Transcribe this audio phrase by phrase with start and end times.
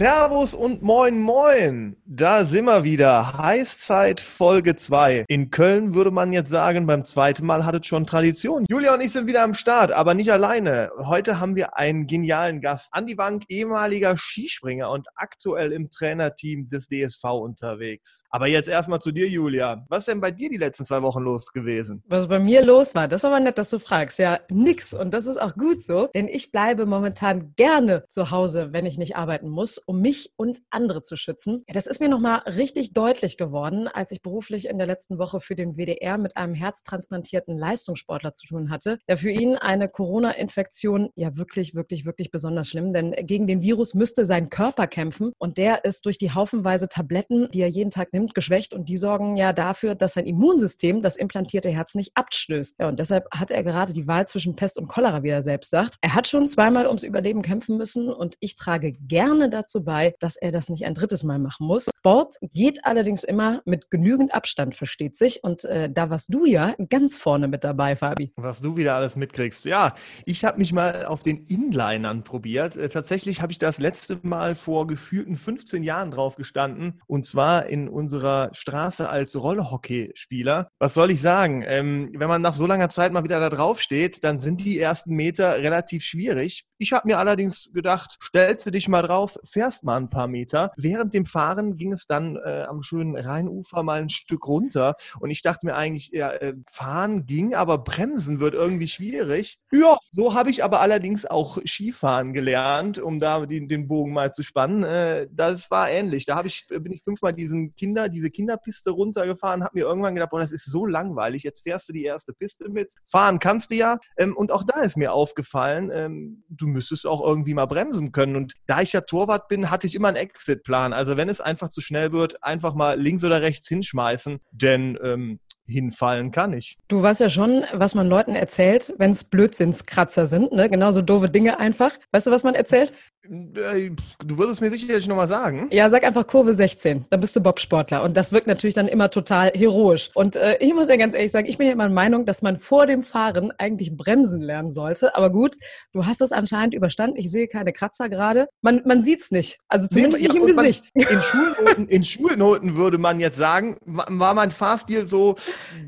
[0.00, 1.94] Servus und moin moin.
[2.06, 3.36] Da sind wir wieder.
[3.36, 5.26] Heißzeit Folge 2.
[5.28, 8.64] In Köln würde man jetzt sagen, beim zweiten Mal hat es schon Tradition.
[8.70, 10.88] Julia und ich sind wieder am Start, aber nicht alleine.
[11.04, 12.88] Heute haben wir einen genialen Gast.
[12.92, 18.22] Andi Bank, ehemaliger Skispringer und aktuell im Trainerteam des DSV unterwegs.
[18.30, 19.84] Aber jetzt erstmal zu dir, Julia.
[19.90, 22.02] Was ist denn bei dir die letzten zwei Wochen los gewesen?
[22.08, 24.18] Was bei mir los war, das ist aber nett, dass du fragst.
[24.18, 24.94] Ja, nix.
[24.94, 28.96] Und das ist auch gut so, denn ich bleibe momentan gerne zu Hause, wenn ich
[28.96, 31.64] nicht arbeiten muss um mich und andere zu schützen.
[31.66, 35.40] Ja, das ist mir nochmal richtig deutlich geworden, als ich beruflich in der letzten Woche
[35.40, 39.00] für den WDR mit einem herztransplantierten Leistungssportler zu tun hatte.
[39.08, 43.94] Ja, für ihn eine Corona-Infektion ja wirklich, wirklich, wirklich besonders schlimm, denn gegen den Virus
[43.94, 48.12] müsste sein Körper kämpfen und der ist durch die haufenweise Tabletten, die er jeden Tag
[48.12, 52.76] nimmt, geschwächt und die sorgen ja dafür, dass sein Immunsystem das implantierte Herz nicht abstößt.
[52.78, 55.70] Ja, und deshalb hat er gerade die Wahl zwischen Pest und Cholera, wie er selbst
[55.70, 55.96] sagt.
[56.00, 60.36] Er hat schon zweimal ums Überleben kämpfen müssen und ich trage gerne dazu bei, dass
[60.36, 61.90] er das nicht ein drittes Mal machen muss.
[61.96, 65.44] Sport geht allerdings immer mit genügend Abstand, versteht sich.
[65.44, 68.32] Und äh, da warst du ja ganz vorne mit dabei, Fabi.
[68.36, 69.64] Was du wieder alles mitkriegst.
[69.66, 69.94] Ja,
[70.24, 72.76] ich habe mich mal auf den Inlinern probiert.
[72.76, 77.00] Äh, tatsächlich habe ich das letzte Mal vor gefühlten 15 Jahren drauf gestanden.
[77.06, 80.70] Und zwar in unserer Straße als Rollhockeyspieler.
[80.78, 81.62] Was soll ich sagen?
[81.66, 84.78] Ähm, wenn man nach so langer Zeit mal wieder da drauf steht, dann sind die
[84.78, 86.64] ersten Meter relativ schwierig.
[86.78, 90.26] Ich habe mir allerdings gedacht, stellst du dich mal drauf, fährst fährst mal ein paar
[90.26, 90.72] Meter.
[90.76, 95.30] Während dem Fahren ging es dann äh, am schönen Rheinufer mal ein Stück runter und
[95.30, 99.58] ich dachte mir eigentlich, ja, äh, fahren ging, aber bremsen wird irgendwie schwierig.
[99.70, 104.32] Ja, so habe ich aber allerdings auch Skifahren gelernt, um da den, den Bogen mal
[104.32, 104.82] zu spannen.
[104.82, 106.26] Äh, das war ähnlich.
[106.26, 110.40] Da ich, bin ich fünfmal diesen Kinder, diese Kinderpiste runtergefahren, habe mir irgendwann gedacht, boah,
[110.40, 111.44] das ist so langweilig.
[111.44, 112.94] Jetzt fährst du die erste Piste mit.
[113.08, 113.98] Fahren kannst du ja.
[114.16, 118.34] Ähm, und auch da ist mir aufgefallen, ähm, du müsstest auch irgendwie mal bremsen können.
[118.34, 120.92] Und da ich ja Torwart bin, bin, hatte ich immer einen Exit-Plan.
[120.92, 125.40] Also wenn es einfach zu schnell wird, einfach mal links oder rechts hinschmeißen, denn ähm,
[125.70, 126.76] hinfallen kann ich.
[126.88, 130.68] Du weißt ja schon, was man Leuten erzählt, wenn es Blödsinnskratzer sind, ne?
[130.68, 131.92] Genauso doofe Dinge einfach.
[132.12, 132.92] Weißt du, was man erzählt?
[133.28, 133.90] Äh,
[134.24, 135.68] du wirst es mir sicherlich nochmal sagen.
[135.70, 138.02] Ja, sag einfach Kurve 16, dann bist du Bobsportler.
[138.02, 140.10] Und das wirkt natürlich dann immer total heroisch.
[140.14, 142.42] Und äh, ich muss ja ganz ehrlich sagen, ich bin ja immer der Meinung, dass
[142.42, 145.14] man vor dem Fahren eigentlich bremsen lernen sollte.
[145.16, 145.54] Aber gut,
[145.92, 147.16] du hast es anscheinend überstanden.
[147.16, 148.48] Ich sehe keine Kratzer gerade.
[148.62, 149.58] Man, man sieht es nicht.
[149.68, 150.90] Also zumindest nicht ja, im Gesicht.
[150.94, 155.36] Man, in, Schulnoten, in Schulnoten würde man jetzt sagen, war mein Fahrstil so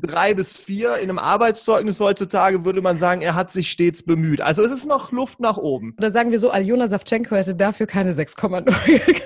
[0.01, 0.97] drei bis vier.
[0.97, 4.41] In einem Arbeitszeugnis heutzutage würde man sagen, er hat sich stets bemüht.
[4.41, 5.95] Also es ist noch Luft nach oben.
[5.97, 9.23] Oder sagen wir so, Aljona Savchenko hätte dafür keine 6,0 gekriegt.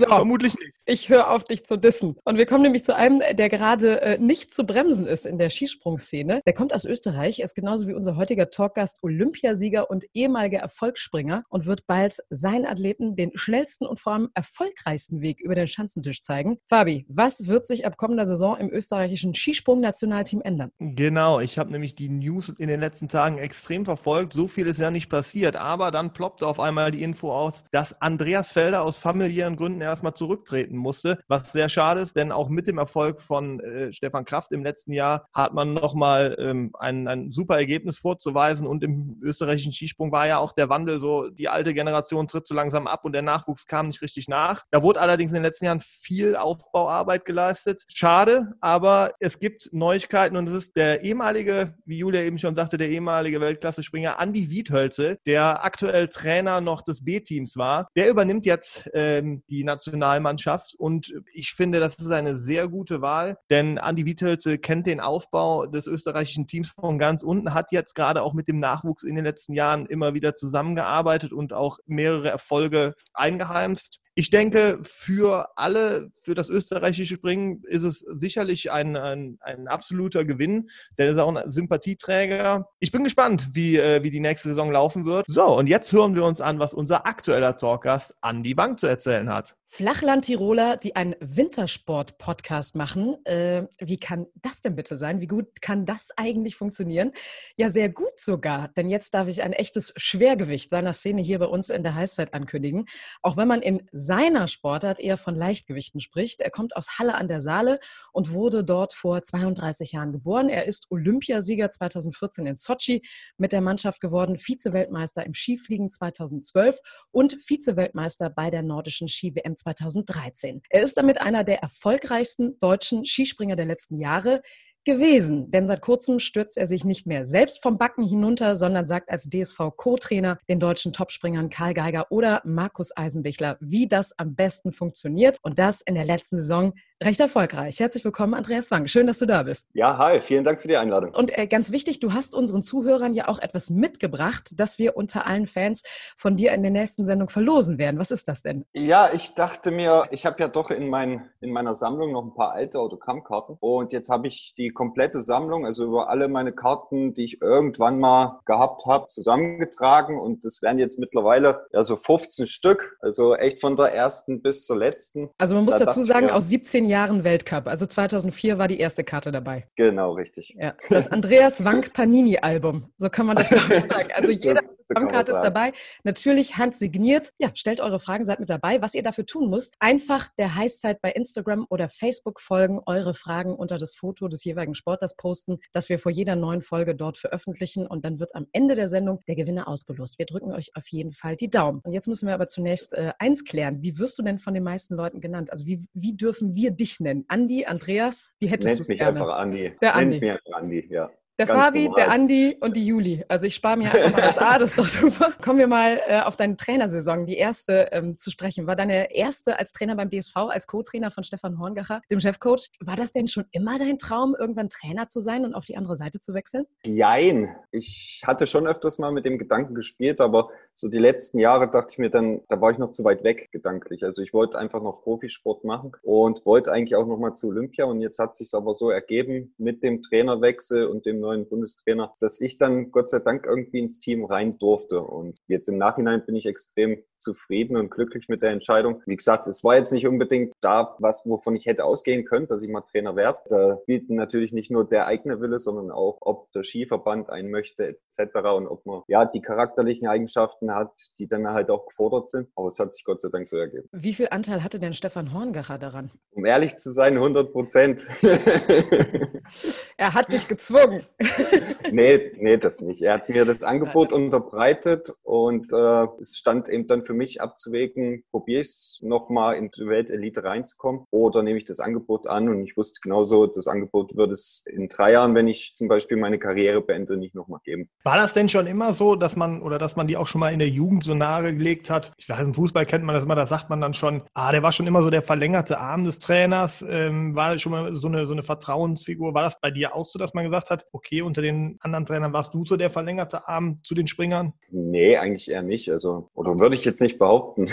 [0.00, 0.74] So, Vermutlich nicht.
[0.86, 2.16] Ich höre auf, dich zu dissen.
[2.24, 5.50] Und wir kommen nämlich zu einem, der gerade äh, nicht zu bremsen ist in der
[5.50, 6.40] Skisprungszene.
[6.46, 11.66] Der kommt aus Österreich, ist genauso wie unser heutiger Talkgast Olympiasieger und ehemaliger Erfolgsspringer und
[11.66, 16.58] wird bald seinen Athleten den schnellsten und vor allem erfolgreichsten Weg über den Schanzentisch zeigen.
[16.68, 20.72] Fabi, was wird sich ab kommender Saison im österreichischen Skisprung-Nationalteam ändern?
[20.78, 24.32] Genau, ich habe nämlich die News in den letzten Tagen extrem verfolgt.
[24.32, 28.00] So viel ist ja nicht passiert, aber dann ploppte auf einmal die Info aus, dass
[28.00, 32.48] Andreas Felder aus familiären Gründen Gründen erstmal zurücktreten musste, was sehr schade ist, denn auch
[32.48, 37.06] mit dem Erfolg von äh, Stefan Kraft im letzten Jahr hat man nochmal ähm, ein,
[37.08, 41.48] ein super Ergebnis vorzuweisen und im österreichischen Skisprung war ja auch der Wandel so, die
[41.48, 44.64] alte Generation tritt so langsam ab und der Nachwuchs kam nicht richtig nach.
[44.70, 47.84] Da wurde allerdings in den letzten Jahren viel Aufbauarbeit geleistet.
[47.88, 52.76] Schade, aber es gibt Neuigkeiten und es ist der ehemalige, wie Julia eben schon sagte,
[52.76, 57.88] der ehemalige Weltklasse-Springer Andi Wiedhölze, der aktuell Trainer noch des B-Teams war.
[57.96, 60.74] Der übernimmt jetzt ähm, die Nationalmannschaft.
[60.76, 65.66] Und ich finde, das ist eine sehr gute Wahl, denn Andi Wietelse kennt den Aufbau
[65.66, 69.24] des österreichischen Teams von ganz unten, hat jetzt gerade auch mit dem Nachwuchs in den
[69.24, 74.00] letzten Jahren immer wieder zusammengearbeitet und auch mehrere Erfolge eingeheimst.
[74.14, 80.24] Ich denke, für alle, für das österreichische Springen ist es sicherlich ein, ein, ein absoluter
[80.24, 80.68] Gewinn,
[80.98, 82.68] denn er ist auch ein Sympathieträger.
[82.80, 85.24] Ich bin gespannt, wie, äh, wie die nächste Saison laufen wird.
[85.28, 89.30] So, und jetzt hören wir uns an, was unser aktueller Talkgast Andi Bank zu erzählen
[89.30, 89.56] hat.
[89.72, 93.24] Flachland-Tiroler, die einen Wintersport-Podcast machen.
[93.24, 95.20] Äh, wie kann das denn bitte sein?
[95.20, 97.12] Wie gut kann das eigentlich funktionieren?
[97.56, 101.46] Ja, sehr gut sogar, denn jetzt darf ich ein echtes Schwergewicht seiner Szene hier bei
[101.46, 102.86] uns in der Heißzeit ankündigen.
[103.22, 106.40] Auch wenn man in seiner Sportart eher von Leichtgewichten spricht.
[106.40, 107.78] Er kommt aus Halle an der Saale
[108.12, 110.48] und wurde dort vor 32 Jahren geboren.
[110.48, 113.02] Er ist Olympiasieger 2014 in Sochi
[113.36, 116.80] mit der Mannschaft geworden, Vize-Weltmeister im Skifliegen 2012
[117.12, 120.62] und Vize-Weltmeister bei der nordischen Ski-WM 2013.
[120.68, 124.42] Er ist damit einer der erfolgreichsten deutschen Skispringer der letzten Jahre
[124.84, 129.10] gewesen, denn seit kurzem stürzt er sich nicht mehr selbst vom Backen hinunter, sondern sagt
[129.10, 135.36] als DSV-Co-Trainer den deutschen Topspringern Karl Geiger oder Markus Eisenbichler, wie das am besten funktioniert
[135.42, 137.80] und das in der letzten Saison recht erfolgreich.
[137.80, 138.86] Herzlich willkommen, Andreas Wang.
[138.86, 139.66] Schön, dass du da bist.
[139.72, 141.14] Ja, hi, vielen Dank für die Einladung.
[141.14, 145.26] Und äh, ganz wichtig, du hast unseren Zuhörern ja auch etwas mitgebracht, das wir unter
[145.26, 145.82] allen Fans
[146.18, 147.98] von dir in der nächsten Sendung verlosen werden.
[147.98, 148.66] Was ist das denn?
[148.74, 152.34] Ja, ich dachte mir, ich habe ja doch in, mein, in meiner Sammlung noch ein
[152.34, 157.14] paar alte Autogrammkarten und jetzt habe ich die komplette Sammlung, also über alle meine Karten,
[157.14, 162.46] die ich irgendwann mal gehabt habe, zusammengetragen und das wären jetzt mittlerweile ja so 15
[162.46, 165.30] Stück, also echt von der ersten bis zur letzten.
[165.38, 167.66] Also man muss da dazu sagen, mir, aus 17 Jahren Weltcup.
[167.66, 169.66] Also 2004 war die erste Karte dabei.
[169.76, 170.54] Genau, richtig.
[170.58, 172.92] Ja, das Andreas Wank Panini Album.
[172.96, 174.08] So kann man das glaube ich sagen.
[174.14, 174.60] Also jeder
[174.94, 175.72] Programmkarte ist dabei.
[176.04, 177.32] Natürlich handsigniert.
[177.38, 178.82] Ja, stellt eure Fragen, seid mit dabei.
[178.82, 183.54] Was ihr dafür tun müsst, einfach der Heißzeit bei Instagram oder Facebook folgen, eure Fragen
[183.54, 187.86] unter das Foto des jeweiligen Sportlers posten, dass wir vor jeder neuen Folge dort veröffentlichen
[187.86, 190.18] und dann wird am Ende der Sendung der Gewinner ausgelost.
[190.18, 191.80] Wir drücken euch auf jeden Fall die Daumen.
[191.84, 193.82] Und jetzt müssen wir aber zunächst äh, eins klären.
[193.82, 195.52] Wie wirst du denn von den meisten Leuten genannt?
[195.52, 197.24] Also wie, wie dürfen wir dich nennen?
[197.28, 198.32] Andi, Andreas?
[198.38, 199.04] Wie hättest du es gerne?
[199.04, 199.76] Nennt mich einfach Andi.
[199.80, 200.10] Der Andi.
[200.10, 201.10] Nennt mich einfach Andi, ja.
[201.40, 202.04] Der Fabi, normal.
[202.04, 203.24] der Andi und die Juli.
[203.26, 205.32] Also ich spare mir einfach mal das A, das ist doch super.
[205.42, 208.66] Kommen wir mal äh, auf deine Trainersaison, die erste ähm, zu sprechen.
[208.66, 212.68] War deine erste als Trainer beim DSV, als Co-Trainer von Stefan Horngacher, dem Chefcoach.
[212.80, 215.96] War das denn schon immer dein Traum, irgendwann Trainer zu sein und auf die andere
[215.96, 216.66] Seite zu wechseln?
[216.84, 217.56] Jein.
[217.70, 221.92] Ich hatte schon öfters mal mit dem Gedanken gespielt, aber so die letzten Jahre dachte
[221.92, 224.04] ich mir dann, da war ich noch zu weit weg gedanklich.
[224.04, 227.86] Also ich wollte einfach noch Profisport machen und wollte eigentlich auch noch mal zu Olympia
[227.86, 232.12] und jetzt hat sich aber so ergeben mit dem Trainerwechsel und dem neuen neuen Bundestrainer,
[232.20, 235.00] dass ich dann Gott sei Dank irgendwie ins Team rein durfte.
[235.00, 239.02] Und jetzt im Nachhinein bin ich extrem zufrieden und glücklich mit der Entscheidung.
[239.06, 242.62] Wie gesagt, es war jetzt nicht unbedingt da, was, wovon ich hätte ausgehen können, dass
[242.62, 243.38] ich mal Trainer werde.
[243.48, 247.86] Da spielt natürlich nicht nur der eigene Wille, sondern auch, ob der Skiverband einen möchte,
[247.86, 248.34] etc.
[248.56, 252.48] und ob man ja die charakterlichen Eigenschaften hat, die dann halt auch gefordert sind.
[252.56, 253.88] Aber es hat sich Gott sei Dank so ergeben.
[253.92, 256.10] Wie viel Anteil hatte denn Stefan Horngacher daran?
[256.32, 258.06] Um ehrlich zu sein, 100 Prozent.
[260.00, 261.02] er hat dich gezwungen.
[261.92, 263.02] nee, nee, das nicht.
[263.02, 268.24] Er hat mir das Angebot unterbreitet und äh, es stand eben dann für mich abzuwägen,
[268.30, 272.62] probiere ich es nochmal in die Weltelite reinzukommen oder nehme ich das Angebot an und
[272.62, 276.38] ich wusste genauso, das Angebot würde es in drei Jahren, wenn ich zum Beispiel meine
[276.38, 277.90] Karriere beende, nicht nochmal geben.
[278.02, 280.54] War das denn schon immer so, dass man oder dass man die auch schon mal
[280.54, 282.12] in der Jugend so nahe gelegt hat?
[282.16, 284.62] Ich weiß, im Fußball kennt man das immer, da sagt man dann schon, ah, der
[284.62, 288.24] war schon immer so der verlängerte Arm des Trainers, ähm, war schon mal so eine,
[288.24, 289.34] so eine Vertrauensfigur.
[289.34, 292.32] War das bei dir auch so, dass man gesagt hat, okay, unter den anderen Trainern
[292.32, 294.52] warst du so der verlängerte Arm zu den Springern?
[294.70, 295.90] Nee, eigentlich eher nicht.
[295.90, 297.66] Also, oder würde ich jetzt nicht behaupten.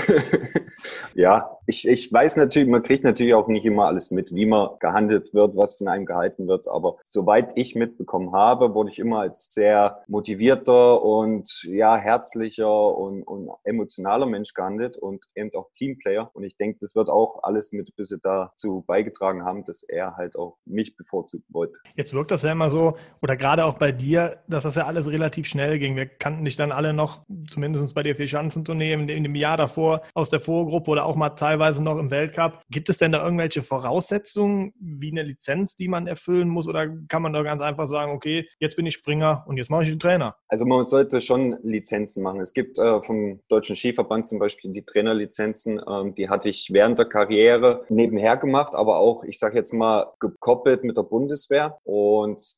[1.13, 4.69] ja, ich, ich weiß natürlich, man kriegt natürlich auch nicht immer alles mit, wie man
[4.79, 6.67] gehandelt wird, was von einem gehalten wird.
[6.67, 13.23] Aber soweit ich mitbekommen habe, wurde ich immer als sehr motivierter und ja, herzlicher und,
[13.23, 16.31] und emotionaler Mensch gehandelt und eben auch Teamplayer.
[16.33, 20.15] Und ich denke, das wird auch alles mit ein bisschen dazu beigetragen haben, dass er
[20.15, 21.79] halt auch mich bevorzugt wollte.
[21.95, 25.09] Jetzt wirkt das ja immer so, oder gerade auch bei dir, dass das ja alles
[25.09, 25.95] relativ schnell ging.
[25.95, 30.29] Wir kannten dich dann alle noch, zumindest bei der Vier-Schanzentournee in dem Jahr davor aus
[30.29, 32.61] der Vorgruppe oder auch mal teilweise noch im Weltcup.
[32.69, 37.21] Gibt es denn da irgendwelche Voraussetzungen wie eine Lizenz, die man erfüllen muss oder kann
[37.21, 39.99] man da ganz einfach sagen, okay, jetzt bin ich Springer und jetzt mache ich den
[39.99, 40.35] Trainer?
[40.47, 42.41] Also man sollte schon Lizenzen machen.
[42.41, 46.99] Es gibt äh, vom Deutschen Skiverband zum Beispiel die Trainerlizenzen, ähm, die hatte ich während
[46.99, 51.96] der Karriere nebenher gemacht, aber auch, ich sage jetzt mal, gekoppelt mit der Bundeswehr und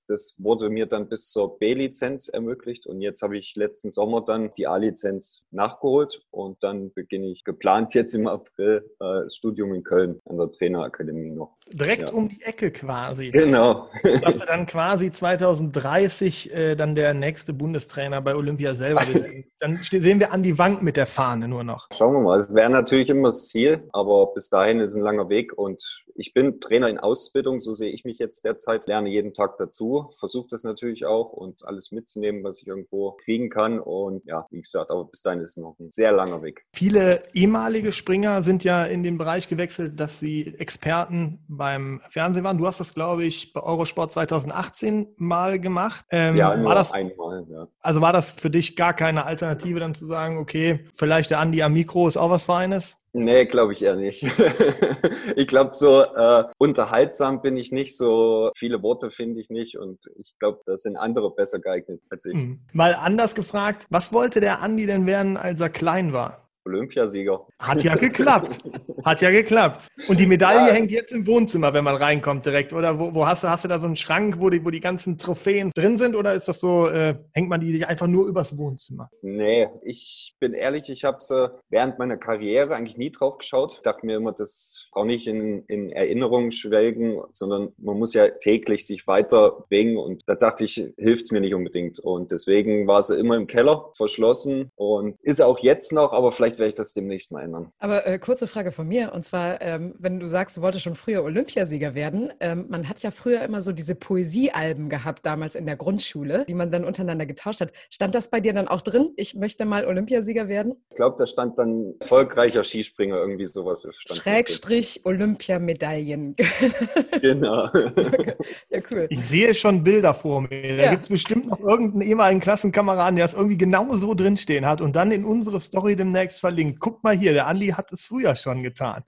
[0.08, 4.52] das wurde mir dann bis zur B-Lizenz ermöglicht und jetzt habe ich letzten Sommer dann
[4.58, 9.84] die A-Lizenz nachgeholt und dann beginne ich geplant jetzt im April äh, das Studium in
[9.84, 11.58] Köln an der Trainerakademie noch.
[11.72, 12.16] Direkt ja.
[12.16, 13.32] um die Ecke quasi.
[13.32, 13.90] Genau.
[14.22, 19.30] Dass du dann quasi 2030 äh, dann der nächste Bundestrainer bei Olympia selber bist.
[19.62, 21.88] Dann sehen wir an die Wand mit der Fahne nur noch.
[21.94, 22.38] Schauen wir mal.
[22.38, 25.84] Es wäre natürlich immer das Ziel, aber bis dahin ist ein langer Weg und
[26.20, 30.10] ich bin Trainer in Ausbildung, so sehe ich mich jetzt derzeit, lerne jeden Tag dazu,
[30.20, 33.80] versuche das natürlich auch und alles mitzunehmen, was ich irgendwo kriegen kann.
[33.80, 34.92] Und ja, wie gesagt.
[34.92, 36.66] Aber bis dahin ist noch ein sehr langer Weg.
[36.74, 42.58] Viele ehemalige Springer sind ja in den Bereich gewechselt, dass sie Experten beim Fernsehen waren.
[42.58, 46.06] Du hast das, glaube ich, bei Eurosport 2018 mal gemacht.
[46.12, 47.46] Ähm, ja, nur war das, einmal.
[47.50, 47.68] Ja.
[47.80, 51.64] Also war das für dich gar keine Alternative, dann zu sagen, okay, vielleicht der Andi
[51.64, 52.98] am Mikro ist auch was Feines?
[53.14, 54.24] Nee, glaube ich eher nicht.
[55.36, 60.00] ich glaube, so äh, unterhaltsam bin ich nicht, so viele Worte finde ich nicht und
[60.20, 62.36] ich glaube, da sind andere besser geeignet als ich.
[62.36, 62.60] Mhm.
[62.74, 66.49] Mal anders gefragt, was wollte der Andi denn werden, als er klein war?
[66.66, 67.46] Olympiasieger.
[67.60, 68.64] Hat ja geklappt.
[69.04, 69.88] Hat ja geklappt.
[70.08, 70.74] Und die Medaille ja.
[70.74, 72.74] hängt jetzt im Wohnzimmer, wenn man reinkommt direkt.
[72.74, 74.80] Oder wo, wo, hast du, hast du da so einen Schrank, wo die, wo die
[74.80, 76.16] ganzen Trophäen drin sind?
[76.16, 79.10] Oder ist das so, äh, hängt man die einfach nur übers Wohnzimmer?
[79.22, 83.74] Nee, ich bin ehrlich, ich habe sie während meiner Karriere eigentlich nie drauf geschaut.
[83.74, 88.28] Ich dachte mir immer, das auch nicht in, in Erinnerungen schwelgen, sondern man muss ja
[88.30, 89.98] täglich sich weiter bewegen.
[89.98, 92.00] Und da dachte ich, hilft es mir nicht unbedingt.
[92.00, 96.49] Und deswegen war sie immer im Keller verschlossen und ist auch jetzt noch, aber vielleicht
[96.58, 97.72] werde ich das demnächst mal ändern.
[97.80, 99.14] Aber äh, kurze Frage von mir.
[99.14, 103.02] Und zwar, ähm, wenn du sagst, du wolltest schon früher Olympiasieger werden, ähm, man hat
[103.04, 107.26] ja früher immer so diese Poesiealben gehabt, damals in der Grundschule, die man dann untereinander
[107.26, 107.72] getauscht hat.
[107.90, 109.12] Stand das bei dir dann auch drin?
[109.18, 110.74] Ich möchte mal Olympiasieger werden?
[110.90, 113.88] Ich glaube, da stand dann erfolgreicher Skispringer, irgendwie sowas.
[113.92, 116.36] Schrägstrich Olympiamedaillen.
[117.22, 117.66] genau.
[117.66, 118.36] Okay.
[118.70, 119.08] Ja, cool.
[119.10, 120.50] Ich sehe schon Bilder vor mir.
[120.50, 120.90] Da ja.
[120.92, 124.96] gibt es bestimmt noch irgendeinen ehemaligen Klassenkameraden, der es irgendwie genau so drinstehen hat und
[124.96, 126.80] dann in unsere Story demnächst verlinkt.
[126.80, 129.04] Guck mal hier, der Andi hat es früher schon getan.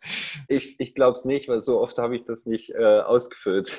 [0.48, 3.72] Ich, ich glaube es nicht, weil so oft habe ich das nicht äh, ausgefüllt.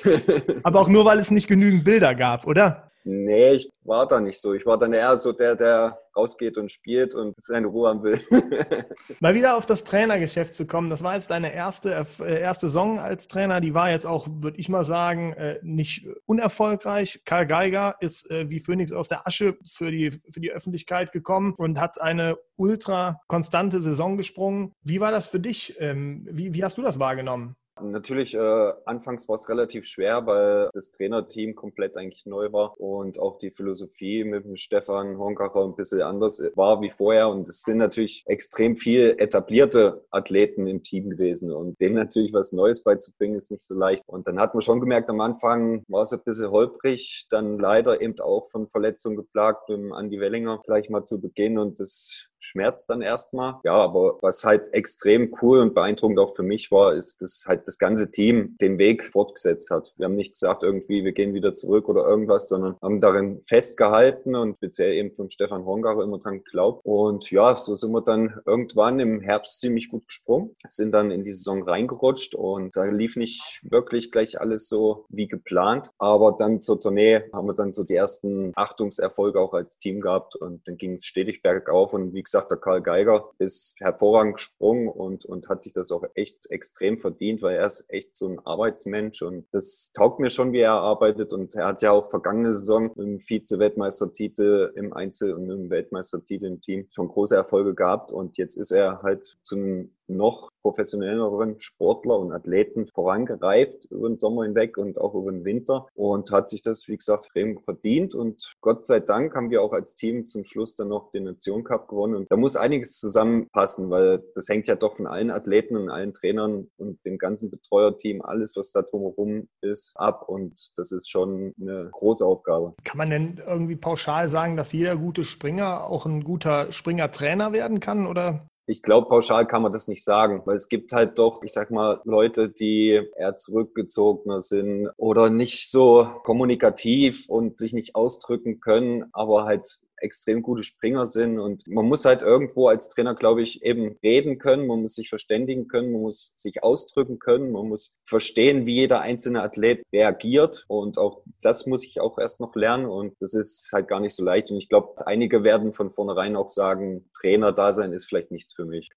[0.63, 2.92] Aber auch nur, weil es nicht genügend Bilder gab, oder?
[3.05, 4.53] Nee, ich war da nicht so.
[4.53, 8.19] Ich war dann eher so der, der rausgeht und spielt und seine Ruhe haben will.
[9.19, 10.89] Mal wieder auf das Trainergeschäft zu kommen.
[10.89, 13.59] Das war jetzt deine erste, äh, erste Saison als Trainer.
[13.59, 17.23] Die war jetzt auch, würde ich mal sagen, äh, nicht unerfolgreich.
[17.25, 21.53] Karl Geiger ist äh, wie Phoenix aus der Asche für die, für die Öffentlichkeit gekommen
[21.57, 24.73] und hat eine ultra konstante Saison gesprungen.
[24.83, 25.75] Wie war das für dich?
[25.79, 27.55] Ähm, wie, wie hast du das wahrgenommen?
[27.91, 33.19] Natürlich, äh, anfangs war es relativ schwer, weil das Trainerteam komplett eigentlich neu war und
[33.19, 37.29] auch die Philosophie mit dem Stefan Honkacher ein bisschen anders war wie vorher.
[37.29, 42.51] Und es sind natürlich extrem viel etablierte Athleten im Team gewesen und denen natürlich was
[42.51, 44.03] Neues beizubringen ist nicht so leicht.
[44.07, 48.01] Und dann hat man schon gemerkt, am Anfang war es ein bisschen holprig, dann leider
[48.01, 52.89] eben auch von Verletzungen geplagt, mit Andi Wellinger gleich mal zu Beginn und das schmerzt
[52.89, 53.55] dann erstmal.
[53.63, 57.67] Ja, aber was halt extrem cool und beeindruckend auch für mich war, ist, dass halt
[57.67, 59.93] das ganze Team den Weg fortgesetzt hat.
[59.97, 64.35] Wir haben nicht gesagt, irgendwie, wir gehen wieder zurück oder irgendwas, sondern haben darin festgehalten
[64.35, 66.81] und speziell eben von Stefan Hongacher immer dran geglaubt.
[66.85, 71.23] Und ja, so sind wir dann irgendwann im Herbst ziemlich gut gesprungen, sind dann in
[71.23, 75.91] die Saison reingerutscht und da lief nicht wirklich gleich alles so wie geplant.
[75.97, 80.35] Aber dann zur Tournee haben wir dann so die ersten Achtungserfolge auch als Team gehabt
[80.35, 84.35] und dann ging es stetig bergauf und wie gesagt, gesagt, der Karl Geiger ist hervorragend
[84.35, 88.27] gesprungen und, und hat sich das auch echt extrem verdient, weil er ist echt so
[88.27, 92.09] ein Arbeitsmensch und das taugt mir schon, wie er arbeitet und er hat ja auch
[92.09, 98.11] vergangene Saison dem Vize-Weltmeistertitel im Einzel und dem Weltmeistertitel im Team schon große Erfolge gehabt
[98.11, 104.17] und jetzt ist er halt zu einem noch professionelleren Sportler und Athleten vorangereift über den
[104.17, 108.15] Sommer hinweg und auch über den Winter und hat sich das, wie gesagt, extrem verdient.
[108.15, 111.63] Und Gott sei Dank haben wir auch als Team zum Schluss dann noch den Nation
[111.63, 112.15] Cup gewonnen.
[112.15, 116.13] Und da muss einiges zusammenpassen, weil das hängt ja doch von allen Athleten und allen
[116.13, 120.29] Trainern und dem ganzen Betreuerteam, alles, was da drumherum ist, ab.
[120.29, 122.73] Und das ist schon eine große Aufgabe.
[122.83, 127.79] Kann man denn irgendwie pauschal sagen, dass jeder gute Springer auch ein guter Springer-Trainer werden
[127.79, 128.07] kann?
[128.07, 131.51] Oder ich glaube, pauschal kann man das nicht sagen, weil es gibt halt doch, ich
[131.51, 138.61] sag mal, Leute, die eher zurückgezogener sind oder nicht so kommunikativ und sich nicht ausdrücken
[138.61, 141.39] können, aber halt extrem gute Springer sind.
[141.39, 145.09] Und man muss halt irgendwo als Trainer, glaube ich, eben reden können, man muss sich
[145.09, 150.65] verständigen können, man muss sich ausdrücken können, man muss verstehen, wie jeder einzelne Athlet reagiert.
[150.67, 152.85] Und auch das muss ich auch erst noch lernen.
[152.85, 154.51] Und das ist halt gar nicht so leicht.
[154.51, 158.89] Und ich glaube, einige werden von vornherein auch sagen, Trainer-Dasein ist vielleicht nichts für mich.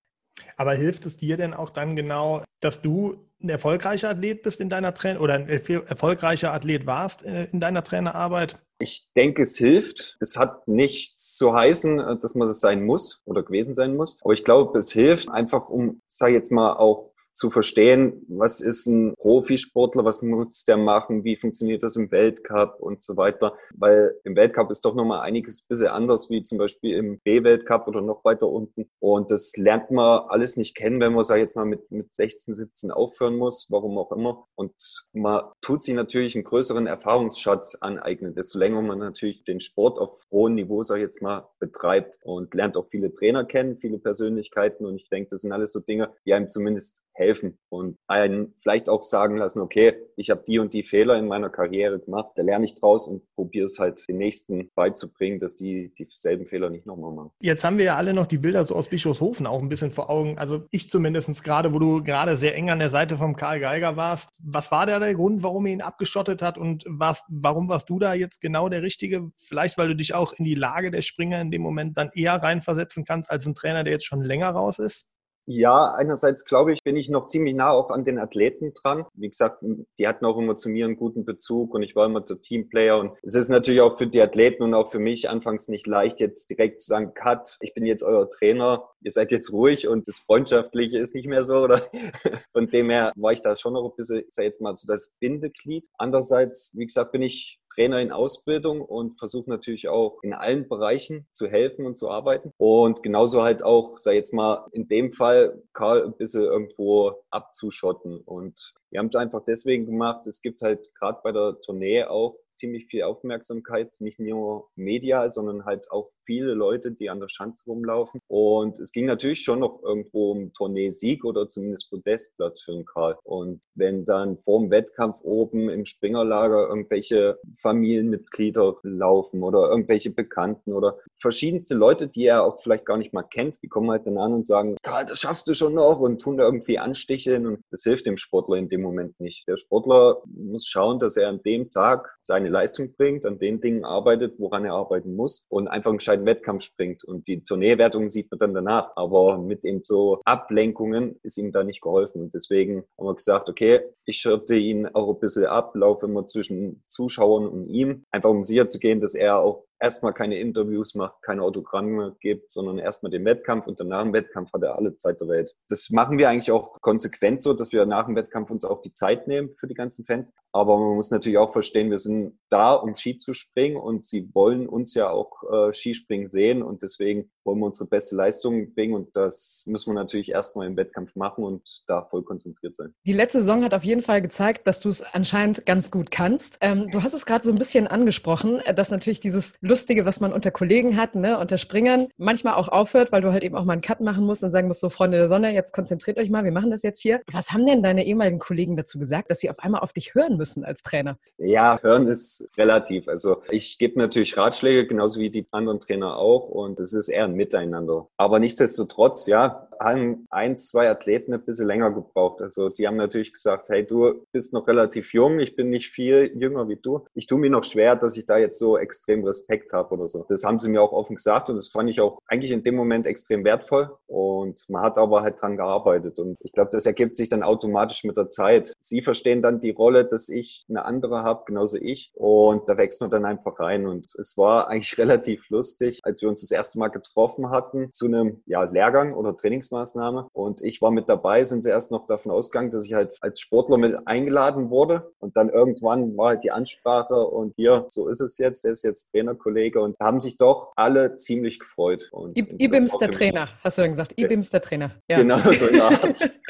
[0.57, 4.69] Aber hilft es dir denn auch dann genau, dass du ein erfolgreicher Athlet bist in
[4.69, 8.59] deiner Trainer oder ein erfolgreicher Athlet warst äh, in deiner Trainerarbeit?
[8.79, 10.17] Ich denke, es hilft.
[10.21, 14.19] Es hat nichts zu heißen, äh, dass man das sein muss oder gewesen sein muss.
[14.23, 18.61] Aber ich glaube, es hilft einfach, um, sag ich jetzt mal, auch zu verstehen, was
[18.63, 23.55] ist ein Profisportler, was muss der machen, wie funktioniert das im Weltcup und so weiter.
[23.75, 27.89] Weil im Weltcup ist doch nochmal einiges ein bisschen anders, wie zum Beispiel im B-Weltcup
[27.89, 28.91] oder noch weiter unten.
[29.01, 32.15] Und das lernt man alles nicht kennen, wenn man, sag ich jetzt mal, mit, mit
[32.15, 34.47] 16, 17 aufhören muss, warum auch immer.
[34.55, 34.73] Und
[35.13, 40.25] man tut sich natürlich einen größeren Erfahrungsschatz aneignen, desto länger man natürlich den Sport auf
[40.31, 44.87] hohem Niveau, sag ich jetzt mal, betreibt und lernt auch viele Trainer kennen, viele Persönlichkeiten.
[44.87, 48.89] Und ich denke, das sind alles so Dinge, die einem zumindest helfen und einen vielleicht
[48.89, 52.43] auch sagen lassen, okay, ich habe die und die Fehler in meiner Karriere gemacht, da
[52.43, 56.87] lerne ich draus und probiere es halt den Nächsten beizubringen, dass die dieselben Fehler nicht
[56.87, 57.31] nochmal machen.
[57.41, 60.11] Jetzt haben wir ja alle noch die Bilder so aus Bischofshofen auch ein bisschen vor
[60.11, 60.39] Augen.
[60.39, 63.97] Also ich zumindest gerade, wo du gerade sehr eng an der Seite vom Karl Geiger
[63.97, 64.39] warst.
[64.43, 67.99] Was war da der Grund, warum er ihn abgeschottet hat und was, warum warst du
[67.99, 69.31] da jetzt genau der Richtige?
[69.37, 72.35] Vielleicht, weil du dich auch in die Lage der Springer in dem Moment dann eher
[72.35, 75.09] reinversetzen kannst als ein Trainer, der jetzt schon länger raus ist?
[75.49, 79.07] Ja, einerseits glaube ich, bin ich noch ziemlich nah auch an den Athleten dran.
[79.15, 79.65] Wie gesagt,
[79.97, 82.99] die hatten auch immer zu mir einen guten Bezug und ich war immer der Teamplayer.
[82.99, 86.19] Und es ist natürlich auch für die Athleten und auch für mich anfangs nicht leicht,
[86.19, 90.09] jetzt direkt zu sagen, Cut, ich bin jetzt euer Trainer, ihr seid jetzt ruhig und
[90.09, 91.59] das Freundschaftliche ist nicht mehr so.
[91.59, 91.81] Oder
[92.53, 94.89] von dem her war ich da schon noch ein bisschen, ich sage jetzt mal, so
[94.89, 95.87] das Bindeglied.
[95.97, 101.27] Andererseits, wie gesagt, bin ich Trainer in Ausbildung und versuche natürlich auch in allen Bereichen
[101.31, 102.51] zu helfen und zu arbeiten.
[102.57, 108.21] Und genauso halt auch, sei jetzt mal in dem Fall, Karl ein bisschen irgendwo abzuschotten.
[108.21, 112.37] Und wir haben es einfach deswegen gemacht, es gibt halt gerade bei der Tournee auch
[112.57, 117.65] ziemlich viel Aufmerksamkeit, nicht nur Media, sondern halt auch viele Leute, die an der Schanze
[117.67, 118.21] rumlaufen.
[118.29, 123.17] Und es ging natürlich schon noch irgendwo um Tournee-Sieg oder zumindest Podestplatz für den Karl.
[123.25, 130.73] Und wenn dann vor dem Wettkampf oben im Springerlager irgendwelche Familienmitglieder laufen oder irgendwelche Bekannten
[130.73, 134.19] oder verschiedenste Leute, die er auch vielleicht gar nicht mal kennt, die kommen halt dann
[134.19, 137.61] an und sagen, Karl, das schaffst du schon noch und tun da irgendwie ansticheln und
[137.71, 139.47] das hilft dem Sportler in dem Moment nicht.
[139.49, 143.61] Der Sportler muss schauen, dass er an dem Tag seine seine Leistung bringt, an den
[143.61, 147.05] Dingen arbeitet, woran er arbeiten muss und einfach einen gescheiten Wettkampf springt.
[147.05, 148.93] Und die Tourneewertung sieht man dann danach.
[148.97, 152.23] Aber mit eben so Ablenkungen ist ihm da nicht geholfen.
[152.23, 156.27] Und deswegen haben wir gesagt, okay, ich schotte ihn auch ein bisschen ab, laufe immer
[156.27, 160.95] zwischen Zuschauern und ihm, einfach um sicher zu gehen, dass er auch erstmal keine Interviews
[160.95, 164.95] macht, keine Autogramme gibt, sondern erstmal den Wettkampf und danach im Wettkampf hat er alle
[164.95, 165.55] Zeit der Welt.
[165.69, 168.93] Das machen wir eigentlich auch konsequent so, dass wir nach dem Wettkampf uns auch die
[168.93, 170.33] Zeit nehmen für die ganzen Fans.
[170.53, 174.31] Aber man muss natürlich auch verstehen, wir sind da, um Ski zu springen und sie
[174.35, 178.95] wollen uns ja auch äh, Skispringen sehen und deswegen wollen wir unsere beste Leistung bringen
[178.95, 182.95] und das müssen wir natürlich erstmal im Wettkampf machen und da voll konzentriert sein.
[183.07, 186.59] Die letzte Saison hat auf jeden Fall gezeigt, dass du es anscheinend ganz gut kannst.
[186.61, 190.33] Ähm, du hast es gerade so ein bisschen angesprochen, dass natürlich dieses Lustige, was man
[190.33, 193.75] unter Kollegen hat, ne, unter Springern, manchmal auch aufhört, weil du halt eben auch mal
[193.75, 196.45] einen Cut machen musst und sagen musst, so Freunde der Sonne, jetzt konzentriert euch mal,
[196.45, 197.21] wir machen das jetzt hier.
[197.33, 200.37] Was haben denn deine ehemaligen Kollegen dazu gesagt, dass sie auf einmal auf dich hören
[200.37, 201.19] müssen als Trainer?
[201.39, 203.09] Ja, hören ist relativ.
[203.09, 207.25] Also ich gebe natürlich Ratschläge, genauso wie die anderen Trainer auch und es ist eher
[207.25, 208.09] ein Miteinander.
[208.17, 212.43] Aber nichtsdestotrotz, ja, haben ein, zwei Athleten ein bisschen länger gebraucht.
[212.43, 216.33] Also die haben natürlich gesagt, hey, du bist noch relativ jung, ich bin nicht viel
[216.35, 217.05] jünger wie du.
[217.15, 220.25] Ich tue mir noch schwer, dass ich da jetzt so extrem Respekt habe oder so.
[220.29, 222.77] Das haben sie mir auch offen gesagt und das fand ich auch eigentlich in dem
[222.77, 223.91] Moment extrem wertvoll.
[224.07, 226.19] Und man hat aber halt dran gearbeitet.
[226.19, 228.73] Und ich glaube, das ergibt sich dann automatisch mit der Zeit.
[228.81, 232.13] Sie verstehen dann die Rolle, dass ich eine andere habe, genauso ich.
[232.15, 233.87] Und da wächst man dann einfach rein.
[233.87, 238.07] Und es war eigentlich relativ lustig, als wir uns das erste Mal getroffen hatten zu
[238.07, 240.29] einem ja, Lehrgang oder Trainings Trainingsmaßnahme.
[240.33, 243.41] Und ich war mit dabei, sind sie erst noch davon ausgegangen, dass ich halt als
[243.41, 245.13] Sportler mit eingeladen wurde.
[245.19, 248.83] Und dann irgendwann war halt die Ansprache und hier, so ist es jetzt, der ist
[248.83, 252.09] jetzt Trainerkollege und haben sich doch alle ziemlich gefreut.
[252.13, 254.15] Und, Ibims der Trainer, hast du dann gesagt.
[254.17, 254.93] Ibims der Trainer.
[255.09, 255.19] Ja.
[255.19, 256.31] Genau, so Art.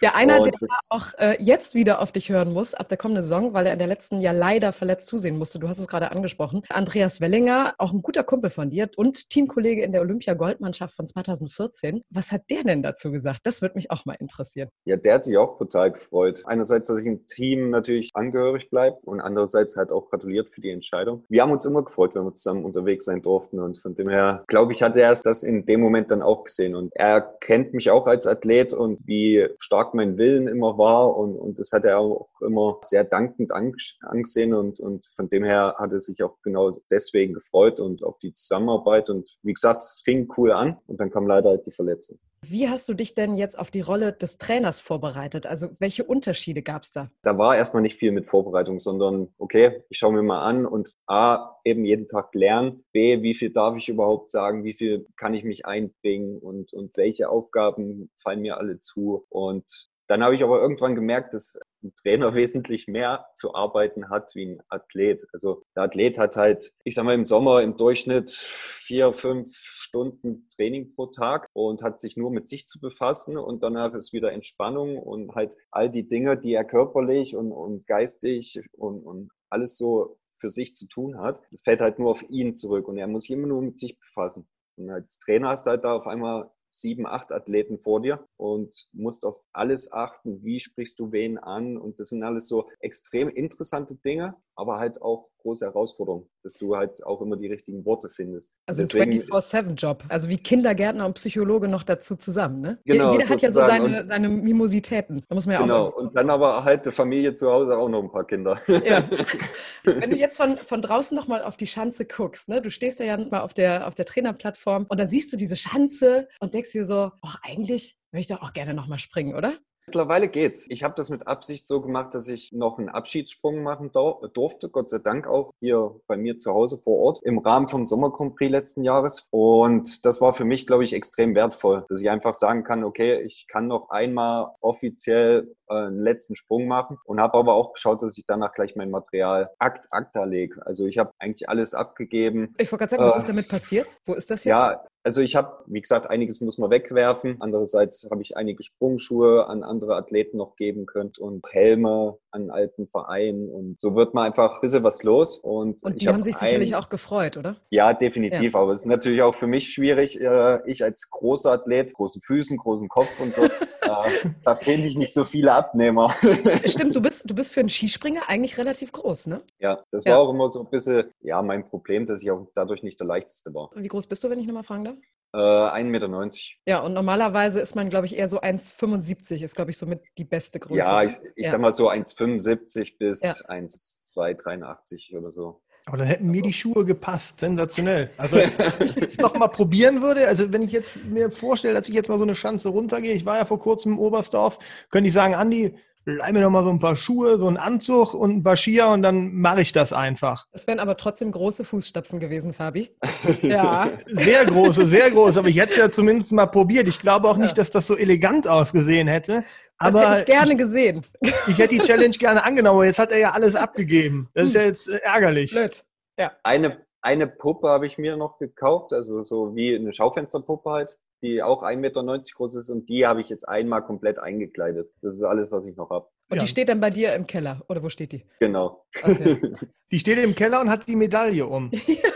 [0.00, 0.52] ja, einer, und der
[0.88, 3.78] auch äh, jetzt wieder auf dich hören muss, ab der kommenden Saison, weil er in
[3.78, 5.58] der letzten Jahr leider verletzt zusehen musste.
[5.58, 6.62] Du hast es gerade angesprochen.
[6.68, 12.02] Andreas Wellinger, auch ein guter Kumpel von dir und Teamkollege in der Olympia-Goldmannschaft von 2014.
[12.10, 13.40] Was hat der denn dazu gesagt?
[13.44, 14.70] Das würde mich auch mal interessieren.
[14.84, 16.42] Ja, der hat sich auch total gefreut.
[16.46, 20.70] Einerseits, dass ich im Team natürlich angehörig bleibe und andererseits halt auch gratuliert für die
[20.70, 21.24] Entscheidung.
[21.28, 24.44] Wir haben uns immer gefreut, wenn wir zusammen unterwegs sein durften und von dem her,
[24.46, 27.74] glaube ich, hat er erst das in dem Moment dann auch gesehen und er kennt
[27.74, 31.84] mich auch als Athlet und wie stark mein Willen immer war und, und das hat
[31.84, 36.36] er auch immer sehr dankend angesehen und, und von dem her hat er sich auch
[36.42, 41.00] genau deswegen gefreut und auf die Zusammenarbeit und wie gesagt, es fing cool an und
[41.00, 42.18] dann kam leider halt die Verletzung.
[42.46, 45.46] Wie hast du dich denn jetzt auf die Rolle des Trainers vorbereitet?
[45.46, 47.10] Also welche Unterschiede gab es da?
[47.22, 50.94] Da war erstmal nicht viel mit Vorbereitung, sondern okay, ich schaue mir mal an und
[51.06, 55.34] A, eben jeden Tag lernen, B, wie viel darf ich überhaupt sagen, wie viel kann
[55.34, 60.42] ich mich einbringen und, und welche Aufgaben fallen mir alle zu und dann habe ich
[60.42, 65.24] aber irgendwann gemerkt, dass ein Trainer wesentlich mehr zu arbeiten hat wie ein Athlet.
[65.32, 70.48] Also der Athlet hat halt, ich sag mal, im Sommer im Durchschnitt vier, fünf Stunden
[70.56, 74.32] Training pro Tag und hat sich nur mit sich zu befassen und danach ist wieder
[74.32, 79.76] Entspannung und halt all die Dinge, die er körperlich und, und geistig und, und alles
[79.76, 83.06] so für sich zu tun hat, das fällt halt nur auf ihn zurück und er
[83.06, 84.48] muss sich immer nur mit sich befassen.
[84.76, 88.88] Und als Trainer hast du halt da auf einmal sieben, acht Athleten vor dir und
[88.92, 93.28] musst auf alles achten, wie sprichst du wen an und das sind alles so extrem
[93.28, 98.08] interessante Dinge, aber halt auch große Herausforderung, dass du halt auch immer die richtigen Worte
[98.08, 98.54] findest.
[98.66, 102.78] Also ein 24-7-Job, also wie Kindergärtner und Psychologe noch dazu zusammen, ne?
[102.84, 105.22] Genau, Jeder hat ja so seine, seine Mimositäten.
[105.28, 107.88] Da muss man ja genau, auch und dann aber halt die Familie zu Hause auch
[107.88, 108.60] noch ein paar Kinder.
[108.84, 109.02] Ja.
[109.84, 112.62] Wenn du jetzt von, von draußen nochmal auf die Schanze guckst, ne?
[112.62, 116.28] du stehst ja mal auf der, auf der Trainerplattform und dann siehst du diese Schanze
[116.40, 119.54] und denkst dir so, ach, eigentlich möchte ich doch auch gerne nochmal springen, oder?
[119.90, 120.66] Mittlerweile geht's.
[120.68, 124.88] Ich habe das mit Absicht so gemacht, dass ich noch einen Abschiedssprung machen durfte, Gott
[124.88, 128.36] sei Dank auch hier bei mir zu Hause vor Ort im Rahmen vom Sommer Grand
[128.36, 129.26] Prix letzten Jahres.
[129.30, 133.20] Und das war für mich, glaube ich, extrem wertvoll, dass ich einfach sagen kann, okay,
[133.22, 138.00] ich kann noch einmal offiziell äh, einen letzten Sprung machen und habe aber auch geschaut,
[138.04, 140.64] dass ich danach gleich mein Material akt acta lege.
[140.64, 142.54] Also ich habe eigentlich alles abgegeben.
[142.58, 143.88] Ich wollte gerade sagen, was ist damit passiert?
[144.06, 144.52] Wo ist das jetzt?
[144.52, 147.36] Ja, also ich habe, wie gesagt, einiges muss man wegwerfen.
[147.40, 152.86] Andererseits habe ich einige Sprungschuhe an andere Athleten noch geben können und Helme an alten
[152.86, 153.48] Vereinen.
[153.48, 155.38] Und so wird man einfach ein bisschen was los.
[155.38, 157.56] Und, und die haben hab sich sicherlich auch gefreut, oder?
[157.70, 158.52] Ja, definitiv.
[158.52, 158.60] Ja.
[158.60, 160.20] Aber es ist natürlich auch für mich schwierig.
[160.20, 163.42] Äh, ich als großer Athlet, großen Füßen, großen Kopf und so,
[164.44, 166.14] da finde ich nicht so viele Abnehmer.
[166.64, 169.42] Stimmt, du bist, du bist für einen Skispringer eigentlich relativ groß, ne?
[169.58, 170.18] Ja, das war ja.
[170.18, 173.52] auch immer so ein bisschen ja, mein Problem, dass ich auch dadurch nicht der leichteste
[173.54, 173.70] war.
[173.74, 174.89] Wie groß bist du, wenn ich nochmal fragen darf?
[175.32, 176.28] Äh, 1,90 Meter.
[176.66, 180.24] Ja, und normalerweise ist man, glaube ich, eher so 1,75 ist, glaube ich, somit die
[180.24, 180.80] beste Größe.
[180.80, 181.52] Ja, ich, ich ja.
[181.52, 183.34] sag mal so 1,75 bis ja.
[183.46, 185.62] 1,283 oder so.
[185.86, 187.40] Aber dann hätten mir die Schuhe gepasst.
[187.40, 188.10] Sensationell.
[188.16, 188.36] Also,
[188.78, 191.94] wenn ich jetzt noch mal probieren würde, also wenn ich jetzt mir vorstelle, dass ich
[191.94, 194.58] jetzt mal so eine Schanze runtergehe, ich war ja vor kurzem im Oberstdorf,
[194.90, 195.74] könnte ich sagen, Andi,
[196.16, 198.88] leih mir doch mal so ein paar Schuhe, so einen Anzug und ein paar Skier
[198.88, 200.46] und dann mache ich das einfach.
[200.52, 202.90] Das wären aber trotzdem große Fußstapfen gewesen, Fabi.
[203.42, 203.88] ja.
[204.06, 205.38] Sehr große, sehr große.
[205.38, 206.88] Aber ich hätte es ja zumindest mal probiert.
[206.88, 209.44] Ich glaube auch nicht, dass das so elegant ausgesehen hätte.
[209.78, 211.06] Das aber hätte ich gerne gesehen.
[211.46, 214.28] Ich hätte die Challenge gerne angenommen, aber jetzt hat er ja alles abgegeben.
[214.34, 215.52] Das ist ja jetzt äh, ärgerlich.
[215.52, 215.84] Blöd.
[216.18, 216.32] Ja.
[216.42, 221.42] Eine, eine Puppe habe ich mir noch gekauft, also so wie eine Schaufensterpuppe halt, die
[221.42, 222.02] auch 1,90 Meter
[222.34, 224.90] groß ist und die habe ich jetzt einmal komplett eingekleidet.
[225.02, 226.08] Das ist alles, was ich noch habe.
[226.30, 226.42] Und ja.
[226.42, 228.24] die steht dann bei dir im Keller, oder wo steht die?
[228.38, 228.84] Genau.
[229.02, 229.40] Okay.
[229.92, 231.68] Die steht im Keller und hat die Medaille um.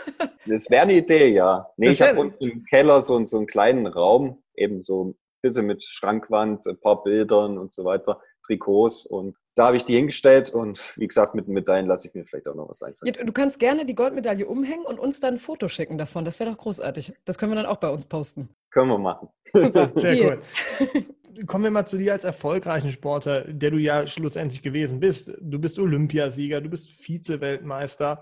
[0.47, 1.69] das wäre eine Idee, ja.
[1.77, 5.19] Nee, das ich habe unten im Keller so, so einen kleinen Raum, eben so ein
[5.43, 9.95] bisschen mit Schrankwand, ein paar Bildern und so weiter, Trikots und da habe ich die
[9.95, 13.15] hingestellt und wie gesagt, mit den Medaillen lasse ich mir vielleicht auch noch was einfallen.
[13.15, 16.25] Ja, du kannst gerne die Goldmedaille umhängen und uns dann ein Foto schicken davon.
[16.25, 17.15] Das wäre doch großartig.
[17.25, 18.49] Das können wir dann auch bei uns posten.
[18.75, 19.29] Können wir machen.
[19.53, 20.43] Super, sehr cool.
[21.47, 25.33] Kommen wir mal zu dir als erfolgreichen Sportler, der du ja schlussendlich gewesen bist.
[25.41, 28.21] Du bist Olympiasieger, du bist Vize-Weltmeister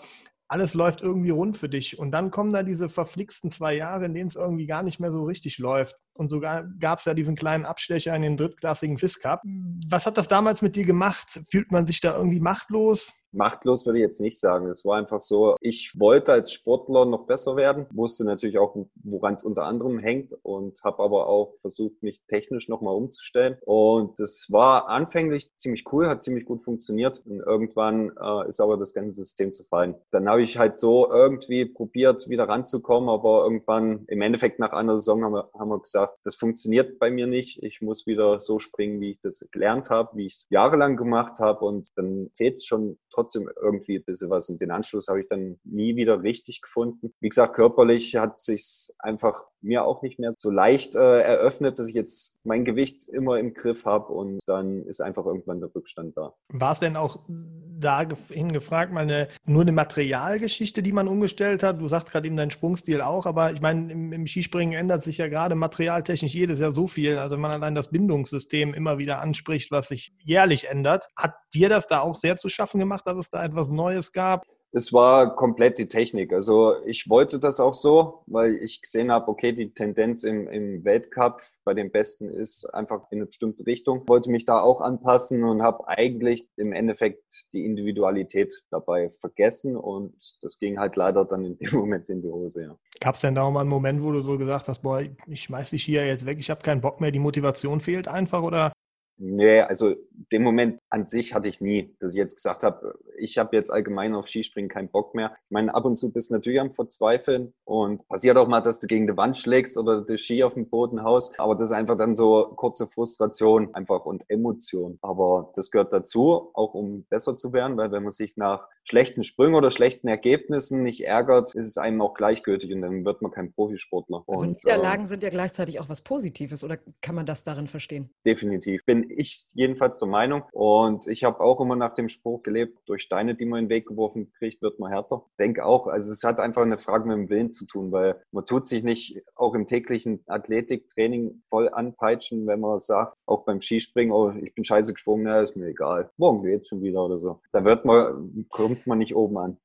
[0.52, 1.98] alles läuft irgendwie rund für dich.
[1.98, 5.10] Und dann kommen da diese verflixten zwei Jahre, in denen es irgendwie gar nicht mehr
[5.10, 5.96] so richtig läuft.
[6.12, 9.40] Und sogar gab es ja diesen kleinen Abstecher in den drittklassigen FIS Cup.
[9.88, 11.40] Was hat das damals mit dir gemacht?
[11.50, 13.14] Fühlt man sich da irgendwie machtlos?
[13.32, 14.68] Machtlos würde ich jetzt nicht sagen.
[14.68, 19.34] Es war einfach so, ich wollte als Sportler noch besser werden, wusste natürlich auch, woran
[19.34, 23.56] es unter anderem hängt und habe aber auch versucht, mich technisch nochmal umzustellen.
[23.64, 27.20] Und das war anfänglich ziemlich cool, hat ziemlich gut funktioniert.
[27.26, 29.94] Und irgendwann äh, ist aber das ganze System zu fallen.
[30.10, 34.98] Dann habe ich halt so irgendwie probiert, wieder ranzukommen, aber irgendwann im Endeffekt nach einer
[34.98, 37.62] Saison haben wir, haben wir gesagt, das funktioniert bei mir nicht.
[37.62, 41.38] Ich muss wieder so springen, wie ich das gelernt habe, wie ich es jahrelang gemacht
[41.38, 41.64] habe.
[41.64, 44.48] Und dann fehlt schon trotzdem trotzdem irgendwie ein bisschen was.
[44.48, 47.14] Und den Anschluss habe ich dann nie wieder richtig gefunden.
[47.20, 51.88] Wie gesagt, körperlich hat sich einfach mir auch nicht mehr so leicht äh, eröffnet, dass
[51.88, 56.16] ich jetzt mein Gewicht immer im Griff habe und dann ist einfach irgendwann der Rückstand
[56.16, 56.34] da.
[56.48, 61.80] War es denn auch dahin gefragt, mal nur eine Materialgeschichte, die man umgestellt hat?
[61.80, 65.18] Du sagst gerade eben dein Sprungstil auch, aber ich meine, im, im, Skispringen ändert sich
[65.18, 67.18] ja gerade materialtechnisch jedes Jahr so viel.
[67.18, 71.06] Also wenn man allein das Bindungssystem immer wieder anspricht, was sich jährlich ändert.
[71.16, 74.44] Hat dir das da auch sehr zu schaffen gemacht, dass es da etwas Neues gab?
[74.72, 76.32] es war komplett die Technik.
[76.32, 80.82] Also ich wollte das auch so, weil ich gesehen habe, okay, die Tendenz im, im
[80.82, 84.08] Weltcup bei den Besten ist einfach in eine bestimmte Richtung.
[84.08, 90.14] Wollte mich da auch anpassen und habe eigentlich im Endeffekt die Individualität dabei vergessen und
[90.40, 92.62] das ging halt leider dann in dem Moment in die Hose.
[92.62, 92.76] Ja.
[93.00, 95.42] Gab es denn da auch mal einen Moment, wo du so gesagt hast, boah, ich
[95.42, 98.72] schmeiß dich hier jetzt weg, ich habe keinen Bock mehr, die Motivation fehlt einfach oder
[99.18, 99.94] Nee, also
[100.32, 103.70] den Moment an sich hatte ich nie, dass ich jetzt gesagt habe, ich habe jetzt
[103.70, 105.36] allgemein auf Skispringen keinen Bock mehr.
[105.44, 108.80] Ich meine, ab und zu bist du natürlich am Verzweifeln und passiert auch mal, dass
[108.80, 111.38] du gegen die Wand schlägst oder die Ski auf den Boden haust.
[111.38, 114.98] Aber das ist einfach dann so kurze Frustration einfach und Emotion.
[115.02, 119.22] Aber das gehört dazu, auch um besser zu werden, weil wenn man sich nach schlechten
[119.24, 123.30] Sprüngen oder schlechten Ergebnissen nicht ärgert, ist es einem auch gleichgültig und dann wird man
[123.30, 124.24] kein Profisportler.
[124.26, 127.68] Also und, Niederlagen äh, sind ja gleichzeitig auch was Positives oder kann man das darin
[127.68, 128.10] verstehen?
[128.24, 128.84] Definitiv.
[128.84, 130.42] Bin ich jedenfalls der Meinung.
[130.52, 133.70] Und ich habe auch immer nach dem Spruch gelebt, durch Steine, die man in den
[133.70, 135.24] Weg geworfen kriegt, wird man härter.
[135.38, 138.46] Denke auch, also es hat einfach eine Frage mit dem Willen zu tun, weil man
[138.46, 144.12] tut sich nicht auch im täglichen Athletiktraining voll anpeitschen, wenn man sagt, auch beim Skispringen,
[144.12, 146.10] oh, ich bin scheiße gesprungen, na, ist mir egal.
[146.16, 147.40] Morgen geht's schon wieder oder so.
[147.52, 149.58] Da wird man, kommt man nicht oben an.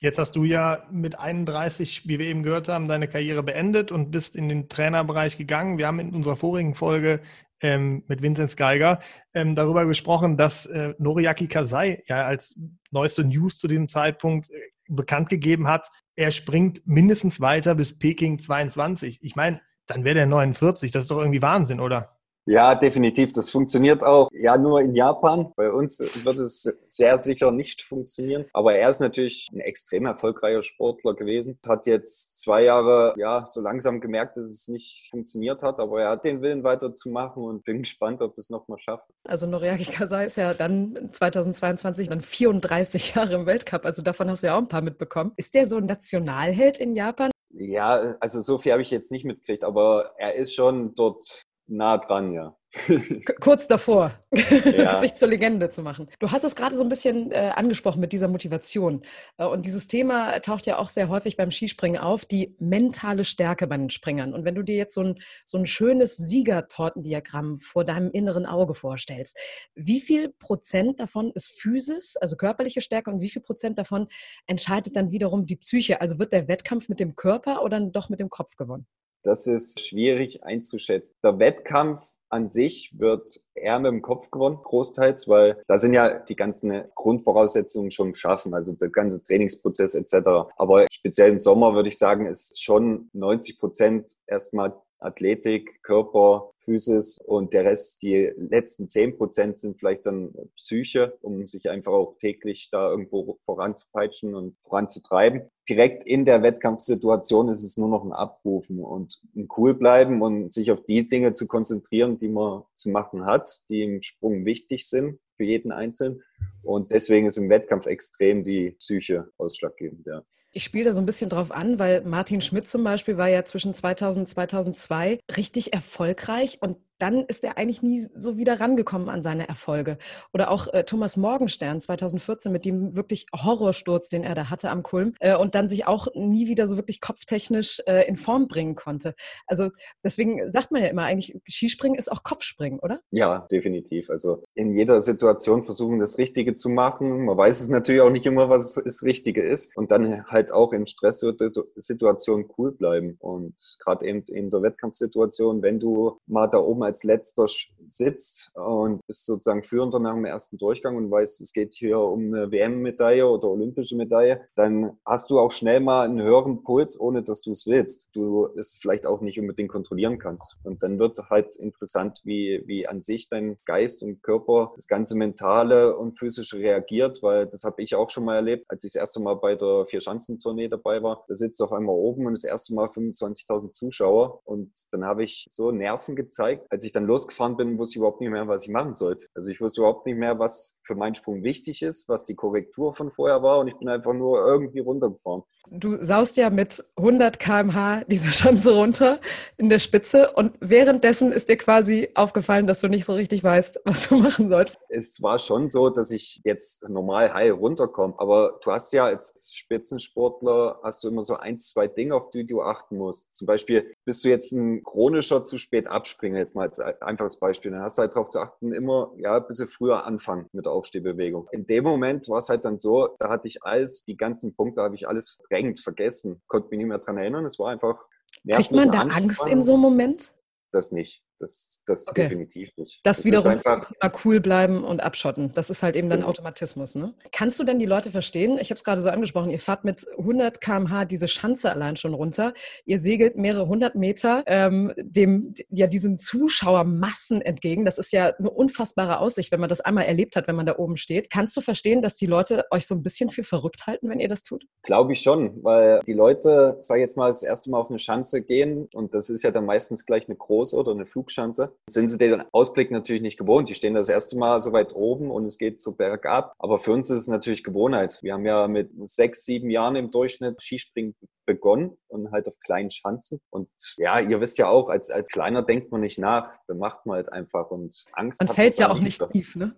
[0.00, 4.12] Jetzt hast du ja mit 31, wie wir eben gehört haben, deine Karriere beendet und
[4.12, 5.76] bist in den Trainerbereich gegangen.
[5.76, 7.20] Wir haben in unserer vorigen Folge
[7.60, 9.00] ähm, mit Vinzenz Geiger
[9.34, 12.58] ähm, darüber gesprochen, dass äh, Noriaki Kasai ja als
[12.90, 18.38] neueste News zu diesem Zeitpunkt äh, bekannt gegeben hat, er springt mindestens weiter bis Peking
[18.38, 19.22] 22.
[19.22, 20.90] Ich meine, dann wäre der 49.
[20.90, 22.17] Das ist doch irgendwie Wahnsinn, oder?
[22.48, 23.34] Ja, definitiv.
[23.34, 25.52] Das funktioniert auch ja nur in Japan.
[25.54, 28.46] Bei uns wird es sehr sicher nicht funktionieren.
[28.54, 31.58] Aber er ist natürlich ein extrem erfolgreicher Sportler gewesen.
[31.68, 35.78] Hat jetzt zwei Jahre ja so langsam gemerkt, dass es nicht funktioniert hat.
[35.78, 39.04] Aber er hat den Willen weiterzumachen und bin gespannt, ob es nochmal schafft.
[39.24, 43.84] Also Noriaki Kasai ist ja dann 2022 dann 34 Jahre im Weltcup.
[43.84, 45.32] Also davon hast du ja auch ein paar mitbekommen.
[45.36, 47.30] Ist der so ein Nationalheld in Japan?
[47.50, 51.98] Ja, also so viel habe ich jetzt nicht mitgekriegt, aber er ist schon dort nah
[51.98, 52.54] dran, ja.
[53.40, 55.00] Kurz davor, ja.
[55.00, 56.08] sich zur Legende zu machen.
[56.18, 59.00] Du hast es gerade so ein bisschen äh, angesprochen mit dieser Motivation.
[59.38, 63.66] Äh, und dieses Thema taucht ja auch sehr häufig beim Skispringen auf, die mentale Stärke
[63.66, 64.34] bei den Springern.
[64.34, 68.74] Und wenn du dir jetzt so ein, so ein schönes Siegertortendiagramm vor deinem inneren Auge
[68.74, 69.38] vorstellst,
[69.74, 74.08] wie viel Prozent davon ist Physis, also körperliche Stärke, und wie viel Prozent davon
[74.46, 76.02] entscheidet dann wiederum die Psyche?
[76.02, 78.86] Also wird der Wettkampf mit dem Körper oder doch mit dem Kopf gewonnen?
[79.22, 81.16] Das ist schwierig einzuschätzen.
[81.22, 82.00] Der Wettkampf
[82.30, 86.84] an sich wird eher mit dem Kopf gewonnen, großteils, weil da sind ja die ganzen
[86.94, 90.50] Grundvoraussetzungen schon geschaffen, also der ganze Trainingsprozess etc.
[90.56, 97.18] Aber speziell im Sommer würde ich sagen, ist schon 90 Prozent erstmal Athletik, Körper, Physis
[97.18, 102.16] und der Rest, die letzten zehn Prozent sind vielleicht dann Psyche, um sich einfach auch
[102.18, 105.42] täglich da irgendwo voranzupeitschen und voranzutreiben.
[105.68, 110.52] Direkt in der Wettkampfsituation ist es nur noch ein Abrufen und ein cool bleiben und
[110.52, 114.88] sich auf die Dinge zu konzentrieren, die man zu machen hat, die im Sprung wichtig
[114.88, 116.22] sind für jeden Einzelnen.
[116.62, 120.22] Und deswegen ist im Wettkampf extrem die Psyche ausschlaggebend, ja.
[120.58, 123.44] Ich spiele da so ein bisschen drauf an, weil Martin Schmidt zum Beispiel war ja
[123.44, 129.08] zwischen 2000 und 2002 richtig erfolgreich und dann ist er eigentlich nie so wieder rangekommen
[129.08, 129.98] an seine Erfolge.
[130.32, 134.82] Oder auch äh, Thomas Morgenstern 2014 mit dem wirklich Horrorsturz, den er da hatte am
[134.82, 138.74] Kulm äh, und dann sich auch nie wieder so wirklich kopftechnisch äh, in Form bringen
[138.74, 139.14] konnte.
[139.46, 139.70] Also
[140.04, 143.00] deswegen sagt man ja immer eigentlich, Skispringen ist auch Kopfspringen, oder?
[143.10, 144.10] Ja, definitiv.
[144.10, 147.24] Also in jeder Situation versuchen, das Richtige zu machen.
[147.24, 149.76] Man weiß es natürlich auch nicht immer, was das Richtige ist.
[149.76, 153.16] Und dann halt auch in Stresssituationen cool bleiben.
[153.20, 157.46] Und gerade eben in der Wettkampfsituation, wenn du mal da oben als letzter
[157.86, 162.34] sitzt und bist sozusagen führender nach dem ersten Durchgang und weißt, es geht hier um
[162.34, 167.22] eine WM-Medaille oder olympische Medaille, dann hast du auch schnell mal einen höheren Puls, ohne
[167.22, 168.10] dass du es willst.
[168.14, 170.56] Du es vielleicht auch nicht unbedingt kontrollieren kannst.
[170.64, 175.16] Und dann wird halt interessant, wie, wie an sich dein Geist und Körper, das ganze
[175.16, 179.00] Mentale und physische reagiert, weil das habe ich auch schon mal erlebt, als ich das
[179.00, 181.24] erste Mal bei der Vier-Schanzentournee dabei war.
[181.28, 185.46] Da sitzt auf einmal oben und das erste Mal 25.000 Zuschauer und dann habe ich
[185.50, 188.68] so Nerven gezeigt, als ich dann losgefahren bin, wusste ich überhaupt nicht mehr, was ich
[188.68, 189.26] machen sollte.
[189.34, 192.94] Also ich wusste überhaupt nicht mehr, was für meinen Sprung wichtig ist, was die Korrektur
[192.94, 195.42] von vorher war und ich bin einfach nur irgendwie runtergefahren.
[195.70, 199.18] Du saust ja mit 100 km/h diese Schanze runter
[199.56, 203.80] in der Spitze und währenddessen ist dir quasi aufgefallen, dass du nicht so richtig weißt,
[203.84, 204.78] was du machen sollst.
[204.88, 209.52] Es war schon so, dass ich jetzt normal heil runterkomme, aber du hast ja als
[209.52, 213.34] Spitzensportler hast du immer so ein, zwei Dinge, auf die du achten musst.
[213.34, 217.70] Zum Beispiel bist du jetzt ein chronischer zu spät abspringer, jetzt mal als einfaches Beispiel.
[217.70, 220.72] Dann hast du halt darauf zu achten, immer ja, ein bisschen früher anfangen mit der
[220.72, 221.48] Aufstehbewegung.
[221.52, 224.82] In dem Moment war es halt dann so, da hatte ich alles, die ganzen Punkte
[224.82, 227.44] habe ich alles verdrängt, vergessen, konnte mich nicht mehr dran erinnern.
[227.44, 228.04] Es war einfach.
[228.48, 230.32] Kriegt man da Angst in so einem Moment?
[230.72, 231.22] Das nicht.
[231.38, 232.24] Das, das Okay.
[232.24, 233.00] definitiv nicht.
[233.04, 235.52] Das, ist wiederum einfach, zum Thema cool bleiben und abschotten.
[235.54, 236.30] Das ist halt eben dann Genau.
[236.30, 236.94] Automatismus.
[236.94, 237.14] Ne?
[237.32, 238.58] Kannst du denn die Leute verstehen?
[238.60, 239.50] Ich habe es gerade so angesprochen.
[239.50, 242.52] Ihr fahrt mit 100 km/h diese Schanze allein schon runter.
[242.84, 247.84] Ihr segelt mehrere hundert Meter ähm, dem, ja, diesen Zuschauermassen entgegen.
[247.84, 250.76] Das ist ja eine unfassbare Aussicht, wenn man das einmal erlebt hat, wenn man da
[250.76, 251.30] oben steht.
[251.30, 254.28] Kannst du verstehen, dass die Leute euch so ein bisschen für verrückt halten, wenn ihr
[254.28, 254.64] das tut?
[254.82, 257.98] Glaube ich schon, weil die Leute, sag ich jetzt mal, das erste Mal auf eine
[257.98, 262.08] Schanze gehen und das ist ja dann meistens gleich eine große oder eine Flugschanze, sind
[262.08, 263.68] sie den Ausblick natürlich nicht gewohnt.
[263.68, 266.54] Die stehen das erste Mal so weit oben und es geht so bergab.
[266.58, 268.18] Aber für uns ist es natürlich Gewohnheit.
[268.22, 271.14] Wir haben ja mit sechs, sieben Jahren im Durchschnitt Skispringen
[271.48, 273.40] begonnen und halt auf kleinen Schanzen.
[273.50, 276.52] Und ja, ihr wisst ja auch, als, als Kleiner denkt man nicht nach.
[276.66, 279.26] Dann macht man halt einfach und Angst Man fällt ja auch nicht so.
[279.26, 279.74] tief, ne?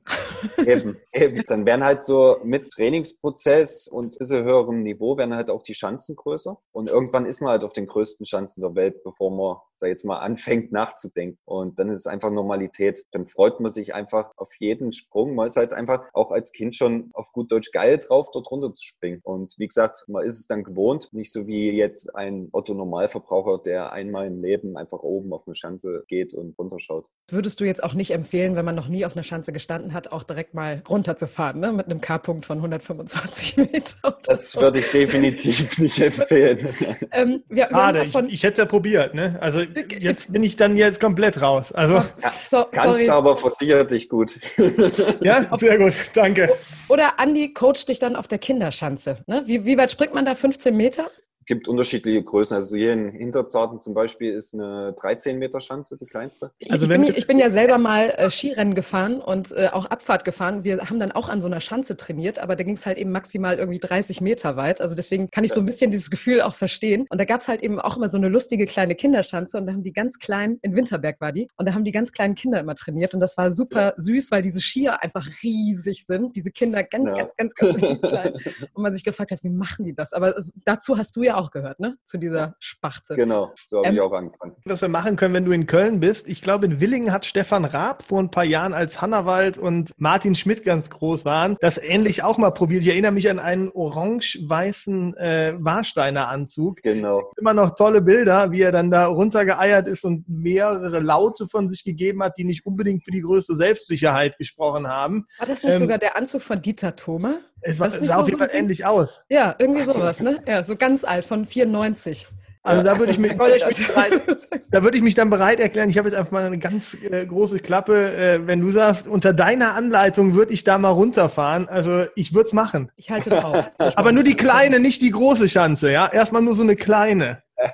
[0.67, 1.45] Eben, eben.
[1.47, 6.17] Dann werden halt so mit Trainingsprozess und bisschen höherem Niveau werden halt auch die Chancen
[6.17, 6.59] größer.
[6.73, 10.05] Und irgendwann ist man halt auf den größten Chancen der Welt, bevor man, sag jetzt
[10.05, 11.39] mal, anfängt nachzudenken.
[11.45, 13.05] Und dann ist es einfach Normalität.
[13.13, 15.35] Dann freut man sich einfach auf jeden Sprung.
[15.35, 18.73] Man ist halt einfach auch als Kind schon auf gut Deutsch geil drauf, dort runter
[18.73, 19.21] zu springen.
[19.25, 21.09] Und wie gesagt, man ist es dann gewohnt.
[21.13, 26.05] Nicht so wie jetzt ein Otto-Normalverbraucher, der einmal im Leben einfach oben auf eine Schanze
[26.09, 27.07] geht und runterschaut.
[27.31, 30.13] Würdest du jetzt auch nicht empfehlen, wenn man noch nie auf einer Schanze gestanden hat,
[30.13, 31.73] auch direkt mal runterzufahren, ne?
[31.73, 33.97] mit einem K-Punkt von 125 Meter?
[34.05, 34.61] oder Das so?
[34.61, 36.69] würde ich definitiv nicht empfehlen.
[37.13, 39.15] Ähm, wir, wir Schade, ich, ich hätte es ja probiert.
[39.15, 39.37] Ne?
[39.41, 41.73] Also jetzt bin ich dann jetzt komplett raus.
[41.73, 42.03] Also
[42.51, 43.07] so, Kannst sorry.
[43.07, 44.39] du aber versichert dich gut.
[45.21, 46.49] ja, sehr gut, danke.
[46.89, 49.19] Oder Andi coacht dich dann auf der Kinderschanze.
[49.27, 49.43] Ne?
[49.45, 50.35] Wie, wie weit springt man da?
[50.35, 51.11] 15 Meter?
[51.51, 52.57] Gibt unterschiedliche Größen.
[52.57, 56.53] Also hier in Hinterzarten zum Beispiel ist eine 13 Meter Schanze die kleinste.
[56.59, 59.69] Ich, Also ich, wenn bin, ich bin ja selber mal äh, Skirennen gefahren und äh,
[59.73, 60.63] auch Abfahrt gefahren.
[60.63, 63.11] Wir haben dann auch an so einer Schanze trainiert, aber da ging es halt eben
[63.11, 64.81] maximal irgendwie 30 Meter weit.
[64.81, 67.05] Also deswegen kann ich so ein bisschen dieses Gefühl auch verstehen.
[67.11, 69.73] Und da gab es halt eben auch immer so eine lustige kleine Kinderschanze und da
[69.73, 72.61] haben die ganz kleinen, in Winterberg war die, und da haben die ganz kleinen Kinder
[72.61, 76.37] immer trainiert und das war super süß, weil diese Skier einfach riesig sind.
[76.37, 77.25] Diese Kinder ganz, Ja.
[77.25, 78.35] ganz, ganz, ganz winzig klein.
[78.73, 80.13] Und man sich gefragt hat, wie machen die das?
[80.13, 81.97] Aber es, dazu hast du ja auch gehört, ne?
[82.05, 83.15] Zu dieser Sparte.
[83.17, 84.57] Genau, so habe Ähm, ich auch angefangen.
[84.67, 86.29] Was wir machen können, wenn du in Köln bist.
[86.29, 90.35] Ich glaube, in Willingen hat Stefan Raab vor ein paar Jahren, als Hannawald und Martin
[90.35, 92.83] Schmidt ganz groß waren, das ähnlich auch mal probiert.
[92.83, 96.83] Ich erinnere mich an einen orange-weißen äh, Warsteiner Anzug.
[96.83, 97.33] Genau.
[97.39, 101.85] Immer noch tolle Bilder, wie er dann da runtergeeiert ist und mehrere Laute von sich
[101.85, 105.27] gegeben hat, die nicht unbedingt für die größte Selbstsicherheit gesprochen haben.
[105.39, 107.35] War das nicht Ähm, sogar der Anzug von Dieter Thoma?
[107.63, 109.23] Es war, sah so auf jeden Fall ähnlich aus.
[109.29, 110.43] Ja, irgendwie sowas, ne?
[110.47, 112.27] Ja, so ganz alt, von 94.
[112.63, 114.23] Also da würde ich, mich, Gold- würde ich mich bereit,
[114.71, 115.89] da würde ich mich dann bereit erklären.
[115.89, 118.13] Ich habe jetzt einfach mal eine ganz äh, große Klappe.
[118.15, 121.69] Äh, wenn du sagst, unter deiner Anleitung würde ich da mal runterfahren.
[121.69, 122.93] Also ich würde es machen.
[122.97, 123.71] Ich halte drauf.
[123.79, 125.91] Aber nur die kleine, nicht die große Schanze.
[125.91, 127.43] Ja, erstmal nur so eine kleine.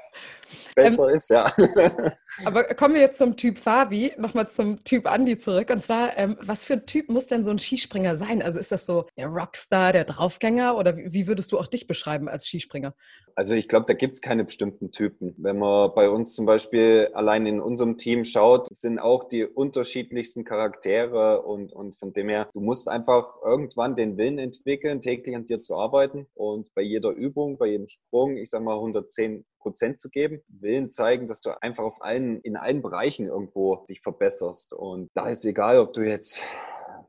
[0.76, 1.50] Besser ist, ja.
[2.44, 5.70] Aber kommen wir jetzt zum Typ Fabi, nochmal zum Typ Andi zurück.
[5.70, 8.42] Und zwar, ähm, was für ein Typ muss denn so ein Skispringer sein?
[8.42, 12.28] Also ist das so der Rockstar, der Draufgänger oder wie würdest du auch dich beschreiben
[12.28, 12.94] als Skispringer?
[13.36, 15.34] Also ich glaube, da gibt's keine bestimmten Typen.
[15.36, 20.44] Wenn man bei uns zum Beispiel allein in unserem Team schaut, sind auch die unterschiedlichsten
[20.44, 25.44] Charaktere und, und von dem her, du musst einfach irgendwann den Willen entwickeln, täglich an
[25.44, 30.00] dir zu arbeiten und bei jeder Übung, bei jedem Sprung, ich sag mal 110 Prozent
[30.00, 34.72] zu geben, Willen zeigen, dass du einfach auf allen, in allen Bereichen irgendwo dich verbesserst.
[34.72, 36.40] Und da ist egal, ob du jetzt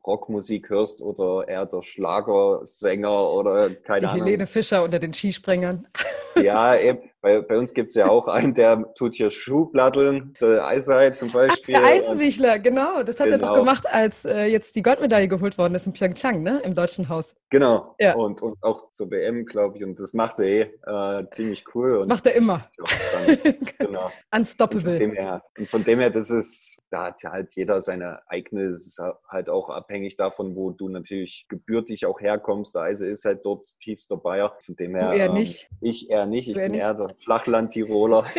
[0.07, 4.25] Rockmusik hörst oder eher der Schlagersänger oder keine Die Ahnung.
[4.25, 5.87] Helene Fischer unter den Skispringern.
[6.35, 6.99] Ja, eben.
[7.27, 11.75] Bei, bei uns gibt's ja auch einen, der tut hier Schuhplatteln, der Eisei zum Beispiel.
[11.75, 13.03] Der Eisenwichler, genau.
[13.03, 13.59] Das hat er doch Genau.
[13.59, 16.61] gemacht, als äh, jetzt die Goldmedaille geholt worden ist in Pyeongchang, ne?
[16.63, 17.35] Im Deutschen Haus.
[17.49, 17.95] Genau.
[17.99, 18.15] Ja.
[18.15, 19.83] Und, und auch zur WM, glaube ich.
[19.83, 21.89] Und das macht er eh äh, ziemlich cool.
[21.91, 22.65] Das und macht er immer.
[23.77, 24.05] genau.
[24.05, 24.99] Und von Unstoppable.
[24.99, 28.67] dem her, und von dem her, das ist, da hat ja halt jeder seine eigene,
[28.67, 32.73] es ist halt auch abhängig davon, wo du natürlich gebürtig auch herkommst.
[32.75, 34.55] Der Eise ist halt dort tiefster Bayer.
[34.65, 35.11] Von dem her.
[35.11, 35.69] eher ähm, nicht.
[35.81, 36.47] Ich eher nicht.
[36.47, 36.81] Ich Du eher bin nicht?
[36.83, 38.25] eher der Flachland-Tiroler.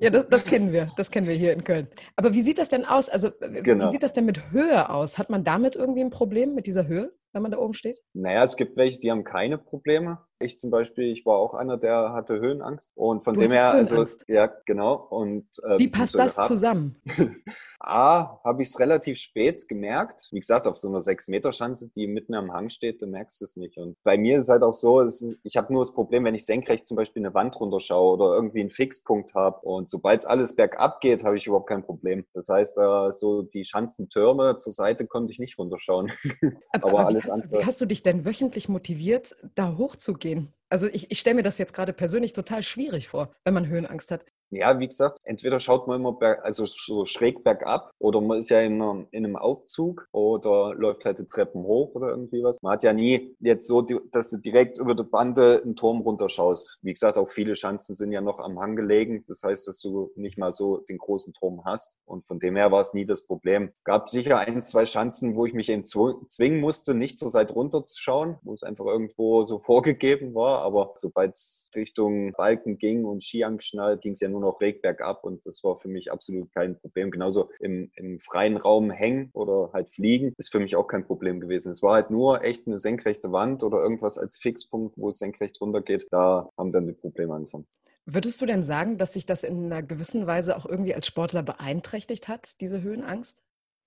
[0.00, 0.86] Ja, das, das kennen wir.
[0.96, 1.88] Das kennen wir hier in Köln.
[2.14, 3.08] Aber wie sieht das denn aus?
[3.08, 3.86] Also, Genau.
[3.86, 5.18] wie sieht das denn mit Höhe aus?
[5.18, 7.98] Hat man damit irgendwie ein Problem mit dieser Höhe, wenn man da oben steht?
[8.12, 10.18] Naja, es gibt welche, die haben keine Probleme.
[10.40, 12.92] Ich zum Beispiel, ich war auch einer, der hatte Höhenangst.
[12.96, 14.94] Und von Du dem her, also, ja, genau.
[14.94, 17.00] Und, äh, Wie passt das hab- zusammen?
[17.80, 20.28] A, habe ich es relativ spät gemerkt.
[20.32, 23.78] Wie gesagt, auf so einer 6-Meter-Schanze, die mitten am Hang steht, du merkst es nicht.
[23.78, 26.34] Und bei mir ist es halt auch so, ist, ich habe nur das Problem, wenn
[26.34, 29.60] ich senkrecht zum Beispiel eine Wand runterschaue oder irgendwie einen Fixpunkt habe.
[29.60, 32.26] Und sobald es alles bergab geht, habe ich überhaupt kein Problem.
[32.34, 36.10] Das heißt, äh, so die Schanzentürme zur Seite konnte ich nicht runterschauen.
[36.82, 40.27] Aber alles wie, hast, andere- wie hast du dich denn wöchentlich motiviert, da hochzugehen?
[40.70, 44.10] Also ich, ich stelle mir das jetzt gerade persönlich total schwierig vor, wenn man Höhenangst
[44.10, 44.24] hat.
[44.50, 48.50] Ja, wie gesagt, entweder schaut man immer berg, also so schräg bergab oder man ist
[48.50, 52.62] ja in einem, in einem Aufzug oder läuft halt die Treppen hoch oder irgendwie was.
[52.62, 56.78] Man hat ja nie jetzt so, dass du direkt über die Bande einen Turm runterschaust.
[56.82, 59.24] Wie gesagt, auch viele Chancen sind ja noch am Hang gelegen.
[59.28, 61.96] Das heißt, dass du nicht mal so den großen Turm hast.
[62.04, 63.70] Und von dem her war es nie das Problem.
[63.84, 68.36] Gab sicher ein, zwei Chancen, wo ich mich eben zwingen musste, nicht zur Seite runterzuschauen,
[68.42, 70.62] wo es einfach irgendwo so vorgegeben war.
[70.62, 74.82] Aber sobald es Richtung Balken ging und Ski angeschnallt, ging es ja nur noch Weg
[74.82, 77.10] bergab und das war für mich absolut kein Problem.
[77.10, 81.40] Genauso im, im freien Raum hängen oder halt fliegen ist für mich auch kein Problem
[81.40, 81.70] gewesen.
[81.70, 85.60] Es war halt nur echt eine senkrechte Wand oder irgendwas als Fixpunkt, wo es senkrecht
[85.60, 86.06] runtergeht.
[86.10, 87.66] Da haben dann die Probleme angefangen.
[88.10, 91.42] Würdest du denn sagen, dass sich das in einer gewissen Weise auch irgendwie als Sportler
[91.42, 93.42] beeinträchtigt hat, diese Höhenangst?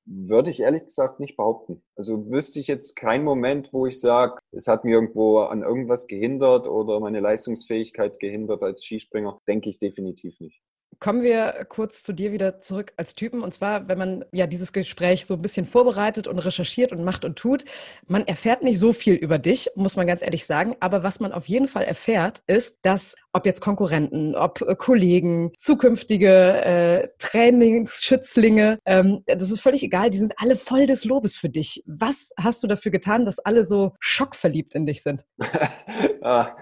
[0.06, 1.84] Würde ich ehrlich gesagt nicht behaupten.
[1.96, 6.08] Also wüsste ich jetzt keinen Moment, wo ich sage, es hat mir irgendwo an irgendwas
[6.08, 9.40] gehindert oder meine Leistungsfähigkeit gehindert als Skispringer.
[9.48, 10.62] Denke ich definitiv nicht.
[11.04, 13.42] Kommen wir kurz zu dir wieder zurück als Typen.
[13.42, 17.26] Und zwar, wenn man ja dieses Gespräch so ein bisschen vorbereitet und recherchiert und macht
[17.26, 17.66] und tut,
[18.06, 20.76] man erfährt nicht so viel über dich, muss man ganz ehrlich sagen.
[20.80, 25.52] Aber was man auf jeden Fall erfährt, ist, dass ob jetzt Konkurrenten, ob äh, Kollegen,
[25.58, 31.50] zukünftige äh, Trainingsschützlinge, ähm, das ist völlig egal, die sind alle voll des Lobes für
[31.50, 31.84] dich.
[31.88, 35.24] Was hast du dafür getan, dass alle so schockverliebt in dich sind?
[36.22, 36.56] ah,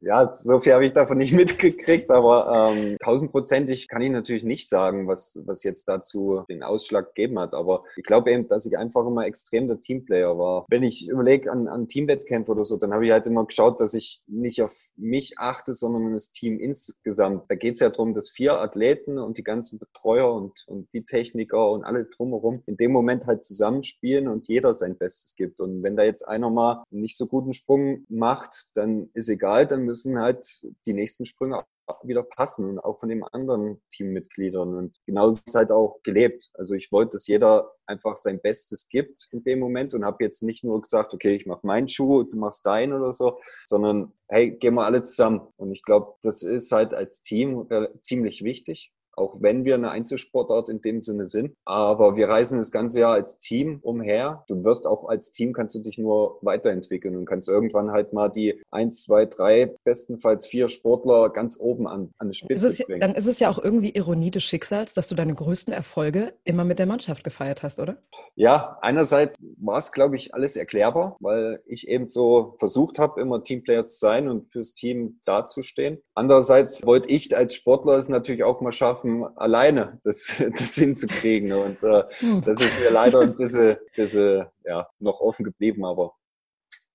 [0.00, 4.68] ja, so viel habe ich davon nicht mitgekriegt, aber ähm, tausendprozentig kann ich natürlich nicht
[4.68, 7.54] sagen, was, was jetzt dazu den Ausschlag gegeben hat.
[7.54, 10.66] Aber ich glaube eben, dass ich einfach immer extrem der Teamplayer war.
[10.68, 13.94] Wenn ich überlege an, an Teamwettkämpfe oder so, dann habe ich halt immer geschaut, dass
[13.94, 17.44] ich nicht auf mich achte, sondern das Team insgesamt.
[17.48, 21.04] Da geht es ja darum, dass vier Athleten und die ganzen Betreuer und, und die
[21.04, 25.60] Techniker und alle drumherum in dem Moment halt zusammenspielen und jeder sein Bestes gibt.
[25.60, 29.61] Und wenn da jetzt einer mal einen nicht so guten Sprung macht, dann ist egal,
[29.70, 30.46] dann müssen halt
[30.86, 31.64] die nächsten Sprünge
[32.04, 34.74] wieder passen und auch von den anderen Teammitgliedern.
[34.74, 36.50] Und genauso ist halt auch gelebt.
[36.54, 40.42] Also ich wollte, dass jeder einfach sein Bestes gibt in dem Moment und habe jetzt
[40.42, 44.52] nicht nur gesagt, okay, ich mache meinen Schuh, du machst deinen oder so, sondern hey,
[44.52, 45.40] gehen wir alle zusammen.
[45.56, 49.90] Und ich glaube, das ist halt als Team äh, ziemlich wichtig auch wenn wir eine
[49.90, 51.54] Einzelsportart in dem Sinne sind.
[51.64, 54.44] Aber wir reisen das ganze Jahr als Team umher.
[54.48, 58.28] Du wirst auch als Team kannst du dich nur weiterentwickeln und kannst irgendwann halt mal
[58.28, 63.00] die eins, zwei, drei, bestenfalls vier Sportler ganz oben an, an die Spitze ist bringen.
[63.00, 66.64] Dann ist es ja auch irgendwie Ironie des Schicksals, dass du deine größten Erfolge immer
[66.64, 67.98] mit der Mannschaft gefeiert hast, oder?
[68.34, 73.44] Ja, einerseits war es, glaube ich, alles erklärbar, weil ich eben so versucht habe, immer
[73.44, 76.02] Teamplayer zu sein und fürs Team dazustehen.
[76.14, 81.52] Andererseits wollte ich als Sportler es natürlich auch mal schaffen, schaffen, alleine das, das hinzukriegen.
[81.52, 82.42] Und äh, hm.
[82.44, 86.14] das ist mir leider ein bisschen, bisschen ja, noch offen geblieben, aber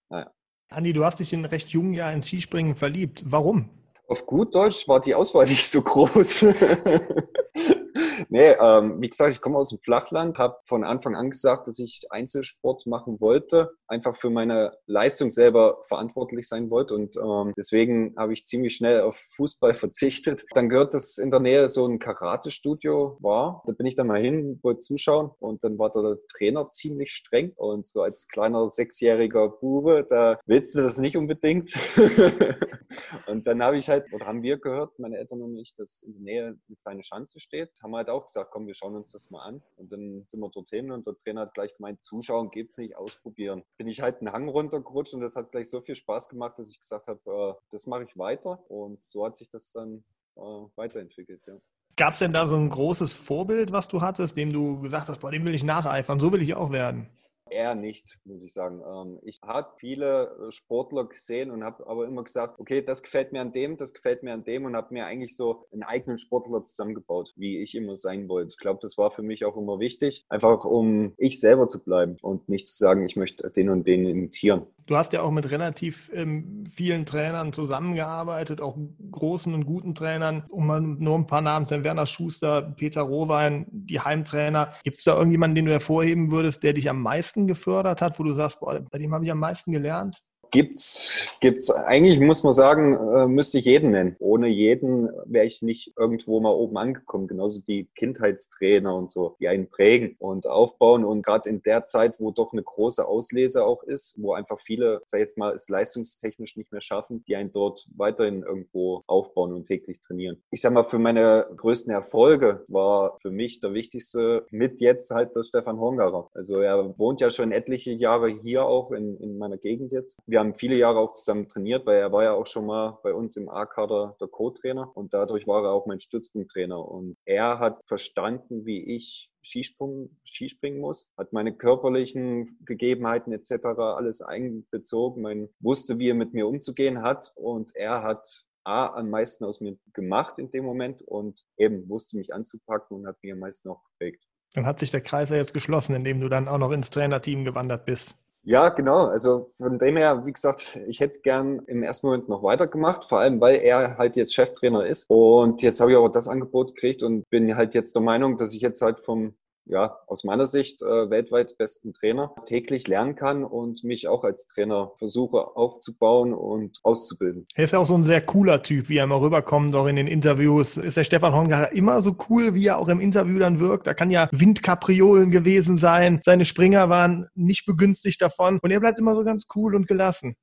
[0.10, 0.32] naja.
[0.70, 3.24] Andi, du hast dich in recht jungen Jahren ins Skispringen verliebt.
[3.26, 3.70] Warum?
[4.08, 6.44] Auf gut Deutsch war die Auswahl nicht so groß.
[8.30, 11.80] nee, ähm, wie gesagt, ich komme aus dem Flachland, habe von Anfang an gesagt, dass
[11.80, 18.16] ich Einzelsport machen wollte, einfach für meine Leistung selber verantwortlich sein wollte und ähm, deswegen
[18.18, 20.46] habe ich ziemlich schnell auf Fußball verzichtet.
[20.54, 23.64] Dann gehört das in der Nähe so ein Karate-Studio war.
[23.66, 27.52] Da bin ich dann mal hin, wollte zuschauen und dann war der Trainer ziemlich streng
[27.56, 31.72] und so als kleiner sechsjähriger Bube, da willst du das nicht unbedingt.
[33.28, 36.14] und dann habe ich halt, oder haben wir gehört, meine Eltern und ich, dass in
[36.14, 39.30] der Nähe eine kleine Schanze steht, haben halt auch gesagt, komm, wir schauen uns das
[39.30, 39.62] mal an.
[39.76, 43.64] Und dann sind wir dorthin und der Trainer hat gleich gemeint, zuschauen geht's nicht, ausprobieren.
[43.78, 46.70] Bin ich halt einen Hang runtergerutscht und das hat gleich so viel Spaß gemacht, dass
[46.70, 48.60] ich gesagt habe, äh, das mache ich weiter.
[48.70, 50.04] Und so hat sich das dann
[50.36, 50.42] äh,
[50.76, 51.56] weiterentwickelt, ja.
[51.96, 55.20] Gab es denn da so ein großes Vorbild, was du hattest, dem du gesagt hast,
[55.20, 57.10] boah, dem will ich nacheifern, so will ich auch werden?
[57.50, 58.82] Eher nicht, muss ich sagen.
[58.82, 63.32] Ähm, ich habe viele äh, Sportler gesehen und habe aber immer gesagt, okay, das gefällt
[63.32, 66.18] mir an dem, das gefällt mir an dem und habe mir eigentlich so einen eigenen
[66.18, 68.50] Sportler zusammengebaut, wie ich immer sein wollte.
[68.50, 72.16] Ich glaube, das war für mich auch immer wichtig, einfach um ich selber zu bleiben
[72.22, 74.68] und nicht zu sagen, ich möchte den und den imitieren.
[74.88, 78.78] Du hast ja auch mit relativ ähm, vielen Trainern zusammengearbeitet, auch
[79.12, 83.02] großen und guten Trainern, um mal nur ein paar Namen zu nennen, Werner Schuster, Peter
[83.02, 84.72] Rohwein, die Heimtrainer.
[84.86, 88.24] Gibt es da irgendjemanden, den du hervorheben würdest, der dich am meisten gefördert hat, wo
[88.24, 90.24] du sagst, boah, bei dem habe ich am meisten gelernt?
[90.52, 94.16] Gibt's, gibt's, eigentlich muss man sagen, äh, müsste ich jeden nennen.
[94.20, 97.28] Ohne jeden wäre ich nicht irgendwo mal oben angekommen.
[97.28, 101.04] Genauso die Kindheitstrainer und so, die einen prägen und aufbauen.
[101.04, 105.02] Und gerade in der Zeit, wo doch eine große Auslese auch ist, wo einfach viele,
[105.06, 109.66] sag jetzt mal, es leistungstechnisch nicht mehr schaffen, die einen dort weiterhin irgendwo aufbauen und
[109.66, 110.42] täglich trainieren.
[110.52, 115.36] Ich sag mal, für meine größten Erfolge war für mich der wichtigste mit jetzt halt
[115.36, 116.30] der Stefan Hongarer.
[116.34, 120.20] Also er wohnt ja schon etliche Jahre hier auch in, in meiner Gegend jetzt.
[120.26, 123.00] Wir wir haben viele Jahre auch zusammen trainiert, weil er war ja auch schon mal
[123.02, 126.78] bei uns im A-Kader der Co-Trainer und dadurch war er auch mein Stützpunkttrainer.
[126.78, 133.66] Und er hat verstanden, wie ich Skispringen muss, hat meine körperlichen Gegebenheiten etc.
[133.80, 139.10] alles einbezogen, man wusste, wie er mit mir umzugehen hat und er hat A, am
[139.10, 143.34] meisten aus mir gemacht in dem Moment und eben wusste mich anzupacken und hat mir
[143.34, 144.28] am meisten auch geprägt.
[144.54, 147.44] Dann hat sich der Kreis ja jetzt geschlossen, indem du dann auch noch ins Trainerteam
[147.44, 148.16] gewandert bist.
[148.50, 149.08] Ja, genau.
[149.08, 153.20] Also von dem her, wie gesagt, ich hätte gern im ersten Moment noch weitergemacht, vor
[153.20, 155.04] allem weil er halt jetzt Cheftrainer ist.
[155.10, 158.54] Und jetzt habe ich aber das Angebot gekriegt und bin halt jetzt der Meinung, dass
[158.54, 159.36] ich jetzt halt vom
[159.70, 164.48] ja, aus meiner Sicht äh, weltweit besten Trainer täglich lernen kann und mich auch als
[164.48, 167.48] Trainer versuche aufzubauen und auszubilden.
[167.56, 169.96] Er ist ja auch so ein sehr cooler Typ, wie er immer rüberkommt, auch in
[169.96, 170.78] den Interviews.
[170.78, 173.88] Ist der Stefan Hongar immer so cool, wie er auch im Interview dann wirkt?
[173.88, 176.22] Da kann ja Windkapriolen gewesen sein.
[176.24, 180.36] Seine Springer waren nicht begünstigt davon und er bleibt immer so ganz cool und gelassen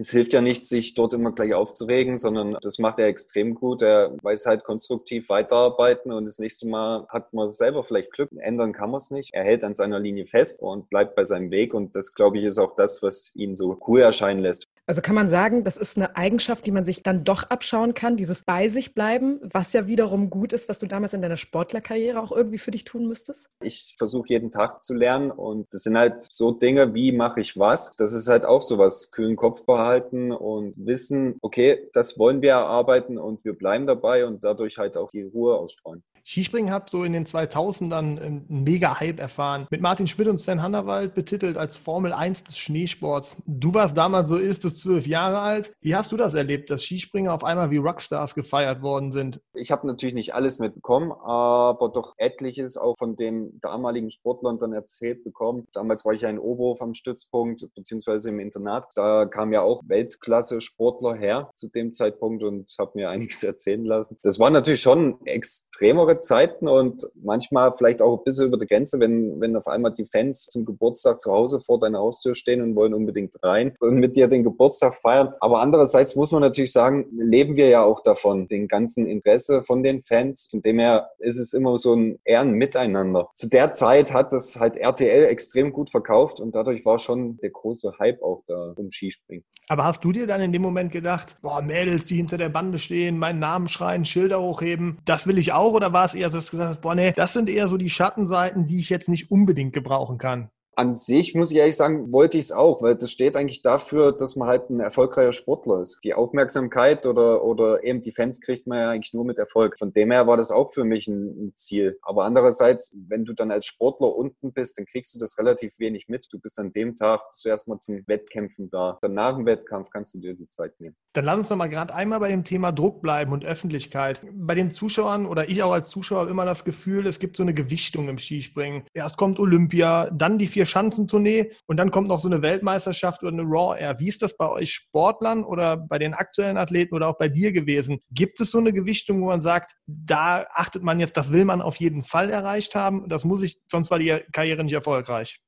[0.00, 3.82] es hilft ja nicht, sich dort immer gleich aufzuregen, sondern das macht er extrem gut.
[3.82, 8.30] Er weiß halt konstruktiv weiterarbeiten und das nächste Mal hat man selber vielleicht Glück.
[8.38, 9.34] Ändern kann man es nicht.
[9.34, 12.44] Er hält an seiner Linie fest und bleibt bei seinem Weg und das, glaube ich,
[12.44, 14.68] ist auch das, was ihn so cool erscheinen lässt.
[14.90, 18.16] Also kann man sagen, das ist eine Eigenschaft, die man sich dann doch abschauen kann,
[18.16, 22.20] dieses bei sich bleiben, was ja wiederum gut ist, was du damals in deiner Sportlerkarriere
[22.20, 23.48] auch irgendwie für dich tun müsstest?
[23.62, 27.56] Ich versuche jeden Tag zu lernen und das sind halt so Dinge, wie mache ich
[27.56, 27.94] was.
[27.98, 33.16] Das ist halt auch sowas, kühlen Kopf behalten und wissen, okay, das wollen wir erarbeiten
[33.16, 36.02] und wir bleiben dabei und dadurch halt auch die Ruhe ausstrahlen.
[36.24, 39.66] Skispringen hat so in den 2000ern einen Mega-Hype erfahren.
[39.70, 43.42] Mit Martin Schmidt und Sven Hannawald betitelt als Formel 1 des Schneesports.
[43.46, 45.72] Du warst damals so 11 bis 12 Jahre alt.
[45.80, 49.40] Wie hast du das erlebt, dass Skispringer auf einmal wie Rockstars gefeiert worden sind?
[49.54, 54.72] Ich habe natürlich nicht alles mitbekommen, aber doch etliches auch von den damaligen Sportlern dann
[54.72, 55.66] erzählt bekommen.
[55.72, 58.86] Damals war ich ja in Oberhof am Stützpunkt, beziehungsweise im Internat.
[58.94, 64.18] Da kamen ja auch Weltklasse-Sportler her zu dem Zeitpunkt und habe mir einiges erzählen lassen.
[64.22, 69.00] Das war natürlich schon extremer Zeiten und manchmal vielleicht auch ein bisschen über der Grenze,
[69.00, 72.74] wenn, wenn auf einmal die Fans zum Geburtstag zu Hause vor deiner Haustür stehen und
[72.76, 75.34] wollen unbedingt rein und mit dir den Geburtstag feiern.
[75.40, 79.82] Aber andererseits muss man natürlich sagen, leben wir ja auch davon, den ganzen Interesse von
[79.82, 80.48] den Fans.
[80.50, 83.28] Von dem her ist es immer so ein ehren Miteinander.
[83.34, 87.50] Zu der Zeit hat das halt RTL extrem gut verkauft und dadurch war schon der
[87.50, 89.44] große Hype auch da um Skispringen.
[89.68, 92.78] Aber hast du dir dann in dem Moment gedacht, boah, Mädels, die hinter der Bande
[92.78, 95.72] stehen, meinen Namen schreien, Schilder hochheben, das will ich auch?
[95.72, 97.76] Oder war es eher so, dass du gesagt hast, boah, nee, das sind eher so
[97.76, 100.50] die Schattenseiten, die ich jetzt nicht unbedingt gebrauchen kann?
[100.80, 104.12] an sich, muss ich ehrlich sagen, wollte ich es auch, weil das steht eigentlich dafür,
[104.12, 106.00] dass man halt ein erfolgreicher Sportler ist.
[106.04, 109.78] Die Aufmerksamkeit oder, oder eben die Fans kriegt man ja eigentlich nur mit Erfolg.
[109.78, 111.98] Von dem her war das auch für mich ein, ein Ziel.
[112.00, 116.08] Aber andererseits, wenn du dann als Sportler unten bist, dann kriegst du das relativ wenig
[116.08, 116.28] mit.
[116.32, 118.98] Du bist an dem Tag zuerst mal zum Wettkämpfen da.
[119.02, 120.96] Dann nach dem Wettkampf kannst du dir die Zeit nehmen.
[121.12, 124.22] Dann lass uns noch mal gerade einmal bei dem Thema Druck bleiben und Öffentlichkeit.
[124.32, 127.52] Bei den Zuschauern oder ich auch als Zuschauer immer das Gefühl, es gibt so eine
[127.52, 128.84] Gewichtung im Skispringen.
[128.94, 133.32] Erst kommt Olympia, dann die vier Schanzentournee und dann kommt noch so eine Weltmeisterschaft oder
[133.32, 133.98] eine Raw Air.
[133.98, 137.50] Wie ist das bei euch Sportlern oder bei den aktuellen Athleten oder auch bei dir
[137.50, 137.98] gewesen?
[138.12, 141.60] Gibt es so eine Gewichtung, wo man sagt, da achtet man jetzt, das will man
[141.60, 145.40] auf jeden Fall erreicht haben, das muss ich, sonst war die Karriere nicht erfolgreich?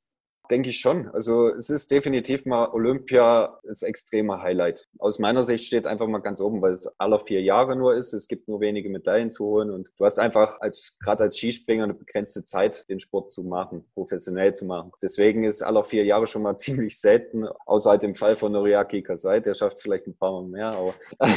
[0.51, 1.09] Denke ich schon.
[1.09, 4.89] Also es ist definitiv mal Olympia das extreme Highlight.
[4.99, 8.13] Aus meiner Sicht steht einfach mal ganz oben, weil es aller vier Jahre nur ist.
[8.13, 11.85] Es gibt nur wenige Medaillen zu holen und du hast einfach als gerade als Skispringer
[11.85, 14.93] eine begrenzte Zeit, den Sport zu machen, professionell zu machen.
[15.01, 19.03] Deswegen ist aller vier Jahre schon mal ziemlich selten, außer halt im Fall von Noriaki
[19.03, 20.95] Kasai, der schafft vielleicht ein paar Mal mehr, aber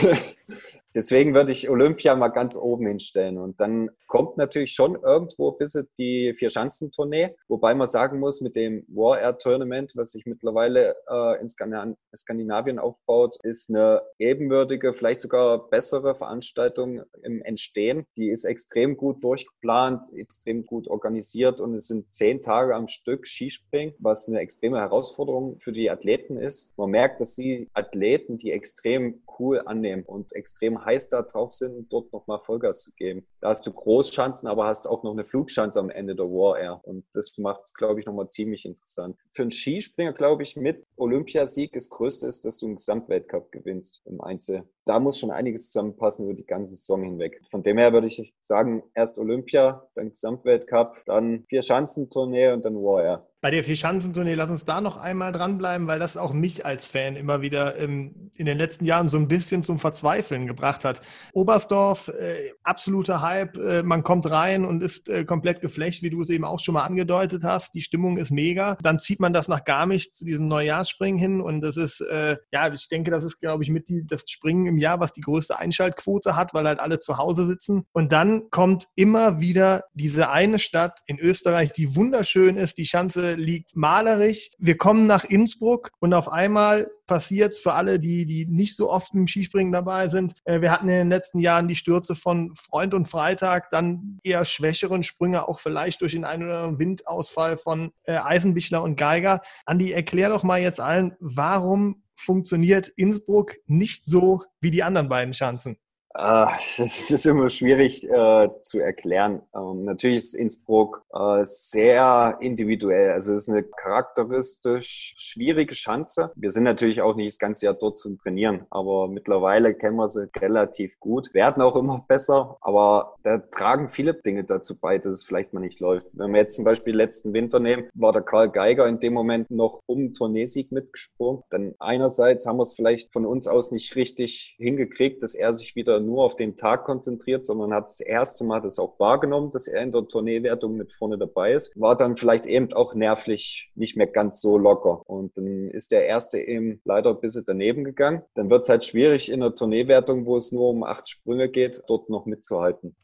[0.96, 3.38] Deswegen würde ich Olympia mal ganz oben hinstellen.
[3.38, 8.56] Und dann kommt natürlich schon irgendwo ein bisschen die Vier-Schanzentournee, wobei man sagen muss, mit
[8.56, 15.20] dem War Air Tournament, was sich mittlerweile äh, in Skandinavien aufbaut, ist eine ebenwürdige, vielleicht
[15.20, 18.06] sogar bessere Veranstaltung im Entstehen.
[18.18, 23.28] Die ist extrem gut durchgeplant, extrem gut organisiert und es sind zehn Tage am Stück
[23.28, 26.78] Skispringen, was eine extreme Herausforderung für die Athleten ist.
[26.78, 31.92] Man merkt, dass die Athleten die extrem cool annehmen und extrem heiß da drauf sind,
[31.92, 33.28] dort nochmal Vollgas zu geben.
[33.42, 36.80] Da hast du Großchancen, aber hast auch noch eine Flugchance am Ende der War Air.
[36.84, 38.85] Und das macht es, glaube ich, nochmal ziemlich interessant.
[39.32, 44.02] Für einen Skispringer, glaube ich, mit Olympiasieg das Größte ist, dass du einen Gesamtweltcup gewinnst
[44.06, 44.64] im Einzel.
[44.86, 47.42] Da muss schon einiges zusammenpassen über die ganze Saison hinweg.
[47.50, 52.76] Von dem her würde ich sagen, erst Olympia, dann Gesamtweltcup, dann vier Schanzentournee und dann
[52.76, 53.28] War Air.
[53.46, 57.16] Bei der Vierschanzentournee, lass uns da noch einmal dranbleiben, weil das auch mich als Fan
[57.16, 61.02] immer wieder ähm, in den letzten Jahren so ein bisschen zum Verzweifeln gebracht hat.
[61.32, 66.22] Oberstdorf, äh, absoluter Hype, äh, man kommt rein und ist äh, komplett geflecht, wie du
[66.22, 67.76] es eben auch schon mal angedeutet hast.
[67.76, 68.80] Die Stimmung ist mega.
[68.82, 72.74] Dann zieht man das nach Garmisch zu diesem Neujahrsspringen hin und das ist, äh, ja,
[72.74, 75.60] ich denke, das ist, glaube ich, mit die, das Springen im Jahr, was die größte
[75.60, 77.86] Einschaltquote hat, weil halt alle zu Hause sitzen.
[77.94, 82.80] Und dann kommt immer wieder diese eine Stadt in Österreich, die wunderschön ist.
[82.80, 84.52] Die Schanze liegt malerisch.
[84.58, 89.14] Wir kommen nach Innsbruck und auf einmal passiert für alle, die, die nicht so oft
[89.14, 90.34] im Skispringen dabei sind.
[90.46, 94.46] Äh, wir hatten in den letzten Jahren die Stürze von Freund und Freitag, dann eher
[94.46, 99.42] schwächeren Sprünge, auch vielleicht durch den einen oder anderen Windausfall von äh, Eisenbichler und Geiger.
[99.66, 105.34] Andi, erklär doch mal jetzt allen, warum funktioniert Innsbruck nicht so wie die anderen beiden
[105.34, 105.78] Schanzen?
[106.26, 106.48] Uh,
[106.78, 109.42] das ist immer schwierig äh, zu erklären.
[109.54, 113.12] Ähm, natürlich ist Innsbruck äh, sehr individuell.
[113.12, 116.32] Also es ist eine charakteristisch schwierige Schanze.
[116.36, 120.08] Wir sind natürlich auch nicht das ganze Jahr dort zu trainieren, aber mittlerweile kennen wir
[120.08, 122.58] sie relativ gut, werden auch immer besser.
[122.62, 126.08] Aber da tragen viele Dinge dazu bei, dass es vielleicht mal nicht läuft.
[126.14, 129.52] Wenn wir jetzt zum Beispiel letzten Winter nehmen, war der Karl Geiger in dem Moment
[129.52, 131.44] noch um Tourneesieg mitgesprungen.
[131.50, 135.76] Dann einerseits haben wir es vielleicht von uns aus nicht richtig hingekriegt, dass er sich
[135.76, 139.68] wieder nur auf den Tag konzentriert, sondern hat das erste Mal das auch wahrgenommen, dass
[139.68, 141.80] er in der Tourneewertung mit vorne dabei ist.
[141.80, 145.02] War dann vielleicht eben auch nervlich nicht mehr ganz so locker.
[145.08, 148.24] Und dann ist der erste eben leider ein bisschen daneben gegangen.
[148.34, 151.82] Dann wird es halt schwierig in der Tourneewertung, wo es nur um acht Sprünge geht,
[151.88, 152.96] dort noch mitzuhalten.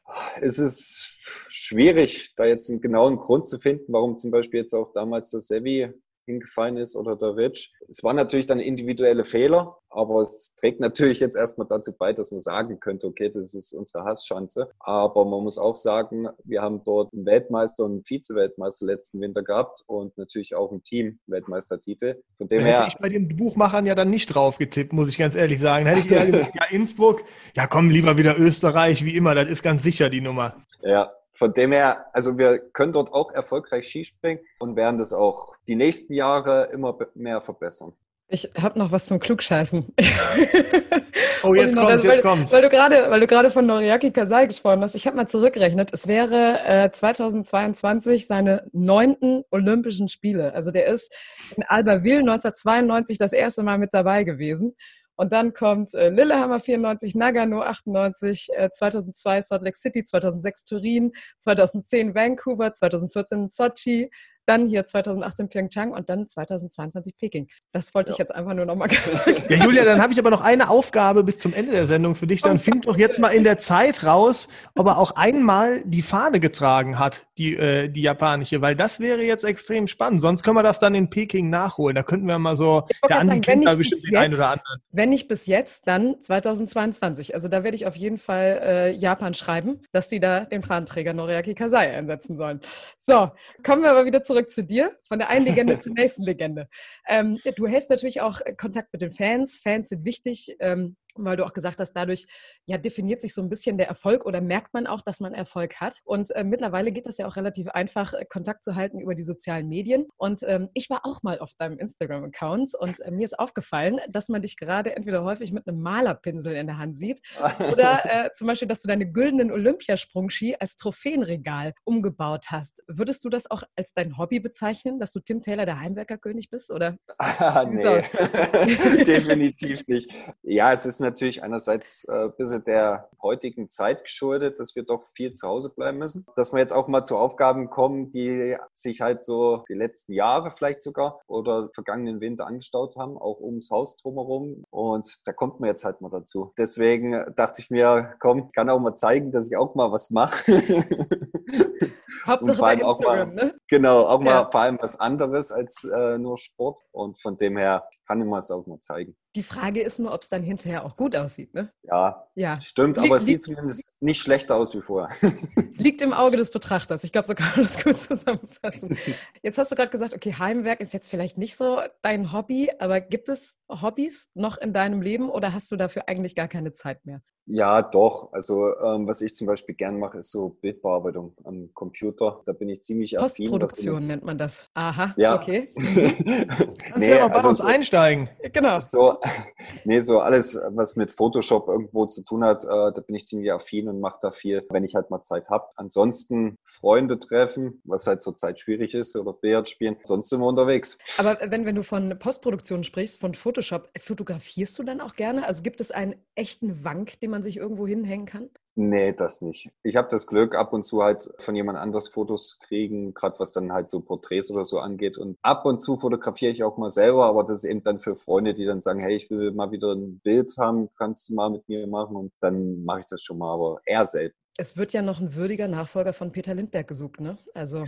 [0.42, 4.92] Es ist schwierig, da jetzt einen genauen Grund zu finden, warum zum Beispiel jetzt auch
[4.94, 5.90] damals der Sevi
[6.26, 7.72] hingefallen ist oder der Ritsch.
[7.88, 12.32] Es waren natürlich dann individuelle Fehler, aber es trägt natürlich jetzt erstmal dazu bei, dass
[12.32, 14.72] man sagen könnte, okay, das ist unsere Hasschanze.
[14.80, 19.44] Aber man muss auch sagen, wir haben dort einen Weltmeister und einen Vize-Weltmeister letzten Winter
[19.44, 22.22] gehabt und natürlich auch ein Team-Weltmeistertitel.
[22.38, 25.10] Von dem da hätte her, ich bei den Buchmachern ja dann nicht drauf getippt, muss
[25.10, 25.86] ich ganz ehrlich sagen.
[25.86, 27.24] Da hätte ich eher gesagt, ja, Innsbruck,
[27.56, 30.56] ja komm, lieber wieder Österreich, wie immer, das ist ganz sicher die Nummer.
[30.82, 35.54] Ja, von dem her, also wir können dort auch erfolgreich Skispringen und werden das auch
[35.68, 37.94] die nächsten Jahre immer mehr verbessern.
[38.28, 39.94] Ich habe noch was zum Klugscheißen.
[41.44, 42.52] Oh, jetzt kommt, also, jetzt kommt.
[42.52, 44.96] Weil du gerade, weil du gerade von Noriaki Kasai gesprochen hast.
[44.96, 45.90] Ich habe mal zurückgerechnet.
[45.92, 50.54] Es wäre äh, 2022 seine neunten Olympischen Spiele.
[50.54, 51.16] Also der ist
[51.56, 54.76] in Albertville 1992 das erste Mal mit dabei gewesen.
[55.22, 61.12] Und dann kommt äh, Lillehammer 94, Nagano 98, äh, 2002 Salt Lake City, 2006 Turin,
[61.38, 64.10] 2010 Vancouver, 2014 Sochi,
[64.46, 67.48] dann hier 2018 Pyeongchang und dann 2022 Peking.
[67.72, 68.14] Das wollte ja.
[68.14, 69.44] ich jetzt einfach nur nochmal sagen.
[69.50, 72.28] Ja, Julia, dann habe ich aber noch eine Aufgabe bis zum Ende der Sendung für
[72.28, 72.42] dich.
[72.42, 76.40] Dann find doch jetzt mal in der Zeit raus, ob er auch einmal die Fahne
[76.40, 80.22] getragen hat, die, äh, die japanische, weil das wäre jetzt extrem spannend.
[80.22, 81.96] Sonst können wir das dann in Peking nachholen.
[81.96, 84.82] Da könnten wir mal so, der Andi kennt da bestimmt den einen oder anderen.
[84.92, 87.36] Wenn nicht bis jetzt, dann 2022.
[87.36, 91.14] Also da werde ich auf jeden Fall äh, Japan schreiben, dass die da den Fahnenträger
[91.14, 92.62] Noriaki Kasai einsetzen sollen.
[93.02, 93.32] So,
[93.64, 96.70] kommen wir aber wieder zurück zurück zu dir, von der einen Legende zur nächsten Legende.
[97.08, 99.58] Ähm, du hältst natürlich auch Kontakt mit den Fans.
[99.58, 100.56] Fans sind wichtig.
[100.60, 102.26] Ähm, weil du auch gesagt hast, dadurch
[102.66, 105.76] ja definiert sich so ein bisschen der Erfolg oder merkt man auch, dass man Erfolg
[105.76, 106.00] hat.
[106.04, 109.24] Und äh, mittlerweile geht das ja auch relativ einfach, äh, Kontakt zu halten über die
[109.24, 110.08] sozialen Medien.
[110.18, 114.30] Und ähm, ich war auch mal auf deinem Instagram-Account und äh, mir ist aufgefallen, dass
[114.30, 117.22] man dich gerade entweder häufig mit einem Malerpinsel in der Hand sieht
[117.72, 122.84] oder äh, zum Beispiel, dass du deine güldenen Olympiasprungski als Trophäenregal umgebaut hast.
[122.88, 126.72] Würdest du das auch als dein Hobby bezeichnen, dass du Tim Taylor der Heimwerkerkönig bist?
[126.72, 126.98] Oder?
[127.18, 127.82] Ah, nee,
[129.04, 130.10] definitiv nicht.
[130.44, 135.06] Ja, es ist natürlich einerseits äh, ein bisschen der heutigen Zeit geschuldet, dass wir doch
[135.16, 136.26] viel zu Hause bleiben müssen.
[136.36, 140.52] Dass wir jetzt auch mal zu Aufgaben kommen, die sich halt so die letzten Jahre
[140.52, 144.64] vielleicht sogar oder vergangenen Winter angestaut haben, auch ums Haus drumherum.
[144.70, 146.54] Und da kommt man jetzt halt mal dazu.
[146.58, 150.52] Deswegen dachte ich mir, komm, kann auch mal zeigen, dass ich auch mal was mache.
[152.26, 153.56] Hauptsache bei Instagram, mal, ne?
[153.68, 156.82] Genau, auch mal vor allem was anderes als äh, nur Sport.
[156.92, 159.16] Und von dem her kann ich mal es auch mal zeigen.
[159.38, 161.72] Die Frage ist nur, ob es dann hinterher auch gut aussieht, ne?
[161.84, 162.60] Ja, ja.
[162.60, 165.16] stimmt, aber es sieht zumindest nicht schlechter aus wie vorher.
[165.78, 167.06] Liegt im Auge des Betrachters.
[167.06, 168.98] Ich glaube, so kann man das gut zusammenfassen.
[169.42, 173.00] Jetzt hast du gerade gesagt, okay, Heimwerk ist jetzt vielleicht nicht so dein Hobby, aber
[173.00, 177.06] gibt es Hobbys noch in deinem Leben oder hast du dafür eigentlich gar keine Zeit
[177.06, 177.22] mehr?
[177.46, 178.32] Ja, doch.
[178.34, 182.42] Also ähm, was ich zum Beispiel gern mache, ist so Bildbearbeitung am Computer.
[182.46, 183.46] Da bin ich ziemlich affin.
[183.46, 184.70] Postproduktion nennt man das.
[184.74, 185.36] Aha, ja.
[185.36, 185.74] okay.
[185.76, 188.30] Kannst nee, ja noch bei also uns einsteigen einsteigen.
[188.54, 188.80] Genau.
[188.80, 189.20] So,
[189.86, 193.52] nee, so alles, was mit Photoshop irgendwo zu tun hat, äh, da bin ich ziemlich
[193.52, 195.66] affin und mache da viel, wenn ich halt mal Zeit habe.
[195.76, 199.98] Ansonsten Freunde treffen, was halt zurzeit schwierig ist, oder Billard spielen.
[200.04, 200.98] Sonst sind wir unterwegs.
[201.18, 205.46] Aber wenn, wenn du von Postproduktion sprichst, von Photoshop, fotografierst du dann auch gerne?
[205.46, 208.50] Also gibt es einen echten Wank, den man sich irgendwo hinhängen kann?
[208.76, 209.70] Nee, das nicht.
[209.84, 213.52] Ich habe das Glück, ab und zu halt von jemand anders Fotos kriegen, gerade was
[213.52, 215.18] dann halt so Porträts oder so angeht.
[215.18, 218.16] Und ab und zu fotografiere ich auch mal selber, aber das ist eben dann für
[218.16, 221.50] Freunde, die dann sagen, hey, ich will mal wieder ein Bild haben, kannst du mal
[221.50, 222.16] mit mir machen?
[222.16, 224.38] Und dann mache ich das schon mal, aber eher selten.
[224.58, 227.38] Es wird ja noch ein würdiger Nachfolger von Peter Lindbergh gesucht, ne?
[227.54, 227.86] Also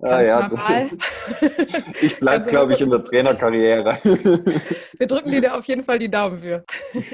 [0.00, 0.50] Ah, ja,
[2.00, 3.98] ich bleibe, glaube ich, in der Trainerkarriere.
[4.98, 6.64] Wir drücken dir da auf jeden Fall die Daumen für.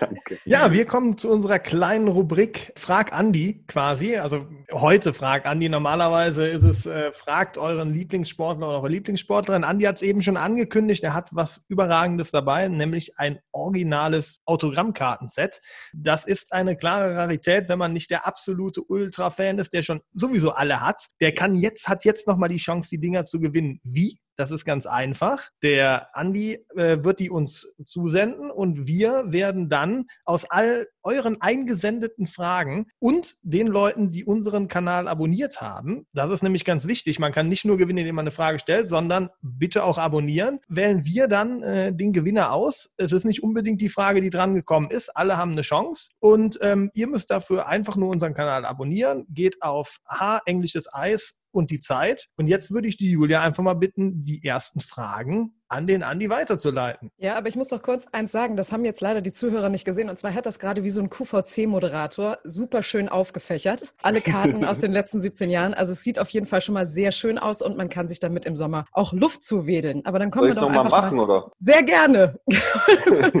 [0.00, 0.38] Danke.
[0.44, 4.16] Ja, wir kommen zu unserer kleinen Rubrik Frag Andi quasi.
[4.16, 5.68] Also heute Frag Andi.
[5.68, 9.64] Normalerweise ist es äh, Fragt euren Lieblingssportler oder eure Lieblingssportlerin.
[9.64, 11.04] Andi hat es eben schon angekündigt.
[11.04, 15.60] Er hat was Überragendes dabei, nämlich ein originales Autogrammkartenset.
[15.92, 20.52] Das ist eine klare Rarität, wenn man nicht der absolute Ultra-Fan ist, der schon sowieso
[20.52, 21.06] alle hat.
[21.20, 23.80] Der kann jetzt, hat jetzt noch nochmal die Chance, die Dinger zu gewinnen.
[23.82, 24.18] Wie?
[24.36, 25.48] Das ist ganz einfach.
[25.62, 32.26] Der Andi äh, wird die uns zusenden und wir werden dann aus all euren eingesendeten
[32.26, 37.18] Fragen und den Leuten, die unseren Kanal abonniert haben, das ist nämlich ganz wichtig.
[37.18, 40.58] Man kann nicht nur gewinnen, indem man eine Frage stellt, sondern bitte auch abonnieren.
[40.68, 42.92] Wählen wir dann äh, den Gewinner aus.
[42.98, 45.16] Es ist nicht unbedingt die Frage, die dran gekommen ist.
[45.16, 49.24] Alle haben eine Chance und ähm, ihr müsst dafür einfach nur unseren Kanal abonnieren.
[49.30, 52.28] Geht auf H englisches Eis und die Zeit.
[52.36, 56.28] Und jetzt würde ich die Julia einfach mal bitten, die ersten Fragen an den Andi
[56.28, 57.10] weiterzuleiten.
[57.18, 59.84] Ja, aber ich muss doch kurz eins sagen, das haben jetzt leider die Zuhörer nicht
[59.84, 60.08] gesehen.
[60.08, 63.94] Und zwar hat das gerade wie so ein QVC-Moderator super schön aufgefächert.
[64.02, 65.74] Alle Karten aus den letzten 17 Jahren.
[65.74, 68.20] Also es sieht auf jeden Fall schon mal sehr schön aus und man kann sich
[68.20, 70.04] damit im Sommer auch Luft zuwedeln.
[70.04, 71.24] Aber dann kommen Soll wir doch noch mal machen, mal.
[71.24, 71.52] oder?
[71.60, 72.38] Sehr gerne.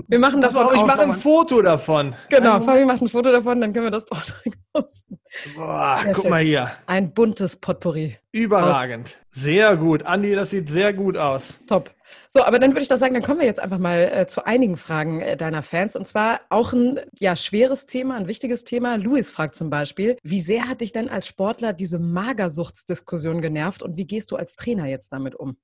[0.08, 2.14] wir machen davon also, Ich mache ein Foto davon.
[2.30, 4.34] Genau, Fabi macht ein Foto davon, dann können wir das dort
[4.72, 5.18] posten.
[5.54, 6.30] Boah, guck schön.
[6.30, 6.72] mal hier.
[6.86, 8.18] Ein buntes Potpourri.
[8.32, 9.16] Überragend.
[9.30, 9.42] Aus.
[9.42, 10.04] Sehr gut.
[10.04, 11.58] Andi, das sieht sehr gut aus.
[11.66, 11.90] Top.
[12.28, 14.46] So, aber dann würde ich doch sagen, dann kommen wir jetzt einfach mal äh, zu
[14.46, 15.96] einigen Fragen äh, deiner Fans.
[15.96, 18.96] Und zwar auch ein ja, schweres Thema, ein wichtiges Thema.
[18.96, 23.96] Louis fragt zum Beispiel, wie sehr hat dich denn als Sportler diese Magersuchtsdiskussion genervt und
[23.96, 25.56] wie gehst du als Trainer jetzt damit um?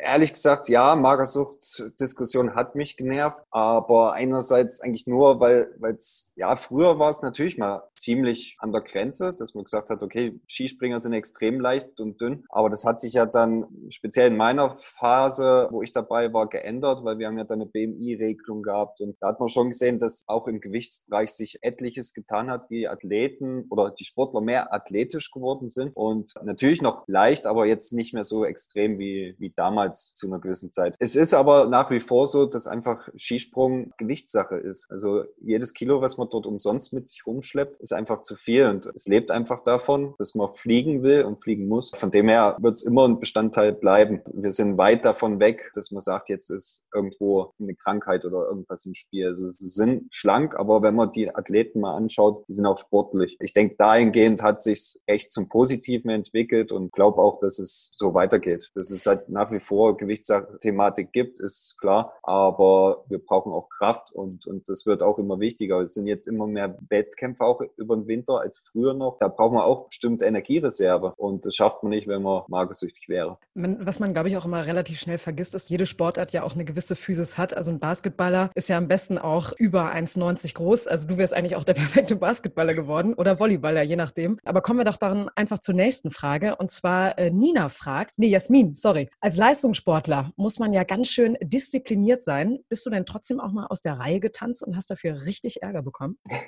[0.00, 6.98] Ehrlich gesagt, ja, Magersucht-Diskussion hat mich genervt, aber einerseits eigentlich nur, weil es, ja, früher
[6.98, 11.12] war es natürlich mal ziemlich an der Grenze, dass man gesagt hat, okay, Skispringer sind
[11.12, 15.82] extrem leicht und dünn, aber das hat sich ja dann speziell in meiner Phase, wo
[15.82, 19.40] ich dabei war, geändert, weil wir haben ja dann eine BMI-Regelung gehabt und da hat
[19.40, 24.04] man schon gesehen, dass auch im Gewichtsbereich sich etliches getan hat, die Athleten oder die
[24.04, 28.98] Sportler mehr athletisch geworden sind und natürlich noch leicht, aber jetzt nicht mehr so extrem
[28.98, 30.94] wie, wie damals damals zu einer gewissen Zeit.
[30.98, 34.90] Es ist aber nach wie vor so, dass einfach Skisprung Gewichtssache ist.
[34.90, 38.86] Also jedes Kilo, was man dort umsonst mit sich rumschleppt, ist einfach zu viel und
[38.94, 41.90] es lebt einfach davon, dass man fliegen will und fliegen muss.
[41.94, 44.22] Von dem her wird es immer ein Bestandteil bleiben.
[44.32, 48.86] Wir sind weit davon weg, dass man sagt, jetzt ist irgendwo eine Krankheit oder irgendwas
[48.86, 49.26] im Spiel.
[49.26, 53.36] Also sie sind schlank, aber wenn man die Athleten mal anschaut, die sind auch sportlich.
[53.40, 58.14] Ich denke, dahingehend hat sich echt zum Positiven entwickelt und glaube auch, dass es so
[58.14, 58.70] weitergeht.
[58.74, 62.12] Das ist halt nach wie vor vor Gewichtsthematik gibt, ist klar.
[62.24, 65.80] Aber wir brauchen auch Kraft und, und das wird auch immer wichtiger.
[65.80, 69.18] Es sind jetzt immer mehr Wettkämpfe auch über den Winter als früher noch.
[69.20, 73.38] Da braucht man auch bestimmte Energiereserve und das schafft man nicht, wenn man magersüchtig wäre.
[73.54, 76.64] Was man, glaube ich, auch immer relativ schnell vergisst, ist, jede Sportart ja auch eine
[76.64, 77.56] gewisse Physis hat.
[77.56, 80.88] Also ein Basketballer ist ja am besten auch über 1,90 groß.
[80.88, 84.40] Also du wärst eigentlich auch der perfekte Basketballer geworden oder Volleyballer, je nachdem.
[84.44, 86.56] Aber kommen wir doch dann einfach zur nächsten Frage.
[86.56, 89.08] Und zwar äh, Nina fragt, nee, Jasmin, sorry.
[89.20, 92.58] Als Leistung Leistungssportler muss man ja ganz schön diszipliniert sein.
[92.68, 95.82] Bist du denn trotzdem auch mal aus der Reihe getanzt und hast dafür richtig Ärger
[95.82, 96.18] bekommen?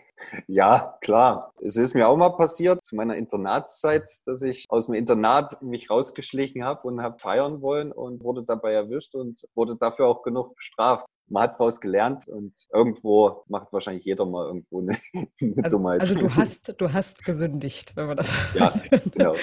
[0.46, 1.54] Ja, klar.
[1.62, 5.88] Es ist mir auch mal passiert zu meiner Internatszeit, dass ich aus dem Internat mich
[5.88, 10.54] rausgeschlichen habe und habe feiern wollen und wurde dabei erwischt und wurde dafür auch genug
[10.56, 14.96] bestraft man hat daraus gelernt und irgendwo macht wahrscheinlich jeder mal irgendwo eine,
[15.40, 16.00] eine also, Dummheit.
[16.00, 18.74] Also du hast, du hast gesündigt, wenn man das Ja,
[19.14, 19.34] genau.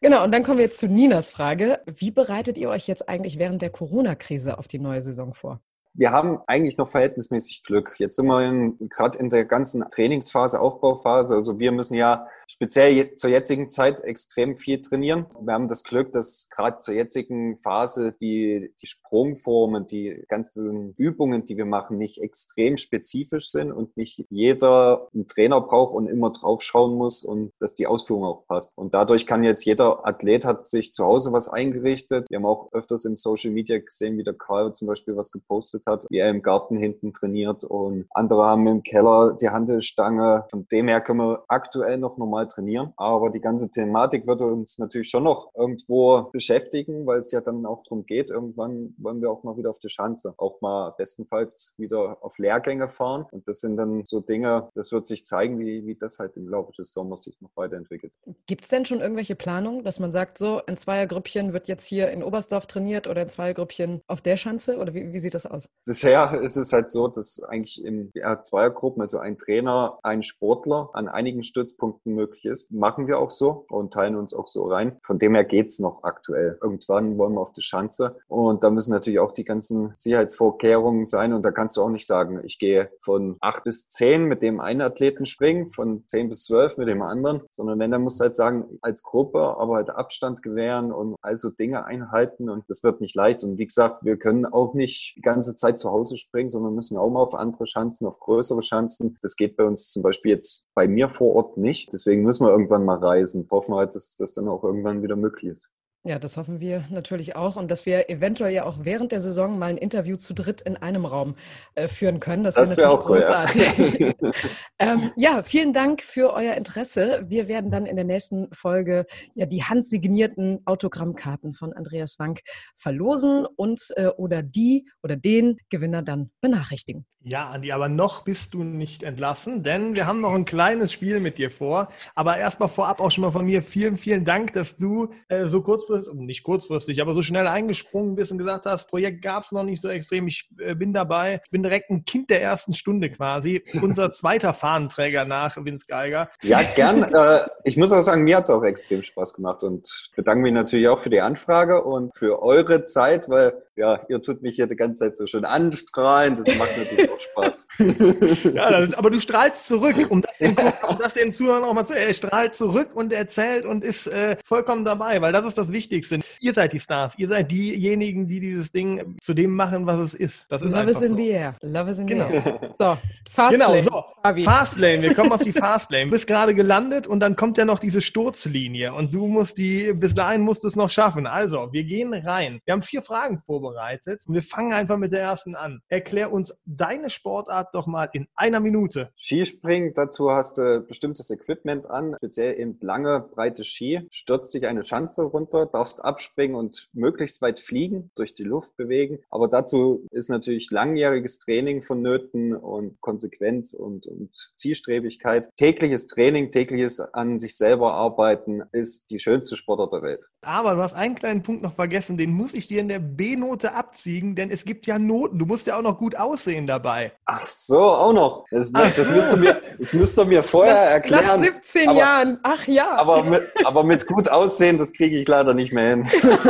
[0.00, 1.80] genau, und dann kommen wir jetzt zu Ninas Frage.
[1.86, 5.60] Wie bereitet ihr euch jetzt eigentlich während der Corona-Krise auf die neue Saison vor?
[5.98, 7.94] Wir haben eigentlich noch verhältnismäßig Glück.
[7.98, 11.34] Jetzt sind wir gerade in der ganzen Trainingsphase, Aufbauphase.
[11.34, 15.26] Also wir müssen ja speziell zur jetzigen Zeit extrem viel trainieren.
[15.40, 21.44] Wir haben das Glück, dass gerade zur jetzigen Phase die, die Sprungformen, die ganzen Übungen,
[21.44, 26.30] die wir machen, nicht extrem spezifisch sind und nicht jeder einen Trainer braucht und immer
[26.30, 28.76] drauf schauen muss und dass die Ausführung auch passt.
[28.76, 32.26] Und dadurch kann jetzt jeder Athlet hat sich zu Hause was eingerichtet.
[32.28, 35.85] Wir haben auch öfters in Social Media gesehen, wie der Karl zum Beispiel was gepostet
[35.86, 40.44] hat, wie er im Garten hinten trainiert und andere haben im Keller die Handelstange.
[40.50, 44.78] Von dem her können wir aktuell noch normal trainieren, aber die ganze Thematik wird uns
[44.78, 49.30] natürlich schon noch irgendwo beschäftigen, weil es ja dann auch darum geht, irgendwann wollen wir
[49.30, 53.60] auch mal wieder auf die Schanze, auch mal bestenfalls wieder auf Lehrgänge fahren und das
[53.60, 56.92] sind dann so Dinge, das wird sich zeigen, wie, wie das halt im Laufe des
[56.92, 58.12] Sommers sich noch weiterentwickelt.
[58.46, 62.10] Gibt es denn schon irgendwelche Planungen, dass man sagt, so in Zweiergrüppchen wird jetzt hier
[62.10, 65.68] in Oberstdorf trainiert oder in Zweiergrüppchen auf der Schanze oder wie, wie sieht das aus?
[65.84, 68.10] Bisher ist es halt so, dass eigentlich in
[68.40, 72.72] Zweiergruppen, also ein Trainer, ein Sportler an einigen Stützpunkten möglich ist.
[72.72, 74.98] Machen wir auch so und teilen uns auch so rein.
[75.02, 76.58] Von dem her geht es noch aktuell.
[76.60, 81.32] Irgendwann wollen wir auf die Schanze und da müssen natürlich auch die ganzen Sicherheitsvorkehrungen sein
[81.32, 84.58] und da kannst du auch nicht sagen, ich gehe von acht bis zehn mit dem
[84.58, 88.24] einen Athleten springen, von zehn bis zwölf mit dem anderen, sondern wenn, dann musst du
[88.24, 93.00] halt sagen, als Gruppe, aber halt Abstand gewähren und also Dinge einhalten und das wird
[93.00, 93.44] nicht leicht.
[93.44, 96.96] Und wie gesagt, wir können auch nicht die ganze Zeit zu Hause springen, sondern müssen
[96.96, 99.18] auch mal auf andere Schanzen, auf größere Schanzen.
[99.22, 101.92] Das geht bei uns zum Beispiel jetzt bei mir vor Ort nicht.
[101.92, 103.48] Deswegen müssen wir irgendwann mal reisen.
[103.50, 105.70] Hoffen wir halt, dass das dann auch irgendwann wieder möglich ist.
[106.06, 109.58] Ja, das hoffen wir natürlich auch und dass wir eventuell ja auch während der Saison
[109.58, 111.34] mal ein Interview zu dritt in einem Raum
[111.74, 112.44] äh, führen können.
[112.44, 114.00] Das, das wäre wär natürlich großartig.
[114.00, 114.30] Cool, ja.
[114.78, 115.42] ähm, ja.
[115.42, 117.24] vielen Dank für euer Interesse.
[117.26, 119.04] Wir werden dann in der nächsten Folge
[119.34, 122.38] ja die handsignierten Autogrammkarten von Andreas Wank
[122.76, 127.04] verlosen und äh, oder die oder den Gewinner dann benachrichtigen.
[127.28, 131.18] Ja, Andi, aber noch bist du nicht entlassen, denn wir haben noch ein kleines Spiel
[131.18, 131.88] mit dir vor.
[132.14, 135.60] Aber erstmal vorab auch schon mal von mir vielen, vielen Dank, dass du äh, so
[135.60, 139.62] kurzfristig, nicht kurzfristig, aber so schnell eingesprungen bist und gesagt hast, Projekt gab es noch
[139.62, 141.40] nicht so extrem, ich äh, bin dabei.
[141.44, 143.62] Ich bin direkt ein Kind der ersten Stunde quasi.
[143.82, 146.30] Unser zweiter Fahnenträger nach Vince Geiger.
[146.42, 147.02] Ja, gern.
[147.14, 150.52] äh, ich muss auch sagen, mir hat es auch extrem Spaß gemacht und bedanke mich
[150.52, 154.66] natürlich auch für die Anfrage und für eure Zeit, weil ja, ihr tut mich hier
[154.66, 156.36] die ganze Zeit so schön anstrahlen.
[156.36, 157.68] Das macht natürlich auch Spaß.
[158.54, 160.56] ja, ist, aber du strahlst zurück, um das, den,
[160.88, 164.36] um das den Zuhörern auch mal zu Er strahlt zurück und erzählt und ist äh,
[164.44, 165.85] vollkommen dabei, weil das ist das Wichtigste.
[165.90, 167.18] Ihr seid die Stars.
[167.18, 170.50] Ihr seid diejenigen, die dieses Ding zu dem machen, was es ist.
[170.50, 171.16] Das ist Love is in so.
[171.16, 171.56] the air.
[171.62, 172.28] Love is in genau.
[172.28, 172.60] the air.
[172.78, 172.98] So,
[173.30, 173.80] Fastlane.
[173.80, 174.44] Genau, so.
[174.44, 175.02] Fastlane.
[175.02, 176.04] Wir kommen auf die Fastlane.
[176.04, 179.94] Du bist gerade gelandet und dann kommt ja noch diese Sturzlinie und du musst die,
[179.94, 181.26] bis dahin musst du es noch schaffen.
[181.26, 182.60] Also, wir gehen rein.
[182.64, 184.24] Wir haben vier Fragen vorbereitet.
[184.26, 185.80] Und wir fangen einfach mit der ersten an.
[185.88, 189.10] Erklär uns deine Sportart doch mal in einer Minute.
[189.16, 194.06] Skispringen, dazu hast du bestimmtes Equipment an, speziell eben lange, breite Ski.
[194.10, 199.18] Stürzt dich eine Schanze runter, darfst abspringen und möglichst weit fliegen, durch die Luft bewegen.
[199.30, 205.48] Aber dazu ist natürlich langjähriges Training vonnöten und Konsequenz und, und Zielstrebigkeit.
[205.56, 210.20] Tägliches Training, tägliches an sich selber arbeiten ist die schönste Sportart der Welt.
[210.42, 213.46] Aber du hast einen kleinen Punkt noch vergessen, den muss ich dir in der B-Note
[213.46, 215.38] Note abziehen, denn es gibt ja Noten.
[215.38, 217.12] Du musst ja auch noch gut aussehen dabei.
[217.24, 218.44] Ach so, auch noch.
[218.50, 221.24] Das, das, müsst, du mir, das müsst du mir vorher nach, erklären.
[221.26, 222.40] Nach 17 aber, Jahren.
[222.42, 222.96] Ach ja.
[222.96, 226.06] Aber mit, aber mit gut aussehen, das kriege ich leider nicht mehr hin.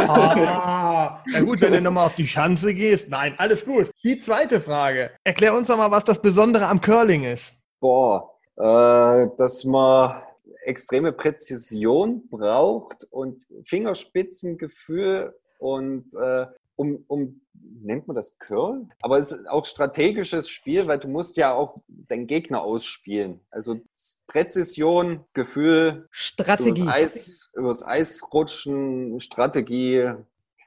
[0.09, 3.09] Ah, na gut, wenn du nochmal auf die Schanze gehst.
[3.11, 3.91] Nein, alles gut.
[4.03, 5.11] Die zweite Frage.
[5.25, 7.57] Erklär uns doch mal, was das Besondere am Curling ist.
[7.81, 10.21] Boah, äh, dass man
[10.65, 16.47] extreme Präzision braucht und Fingerspitzengefühl und äh,
[16.77, 17.41] um, um,
[17.83, 18.87] nennt man das Curl?
[19.03, 23.41] Aber es ist auch strategisches Spiel, weil du musst ja auch deinen Gegner ausspielen.
[23.51, 23.81] Also
[24.27, 26.83] Präzision, Gefühl, Strategie.
[26.83, 30.13] Übers Eis, übers Eis rutschen, Strategie,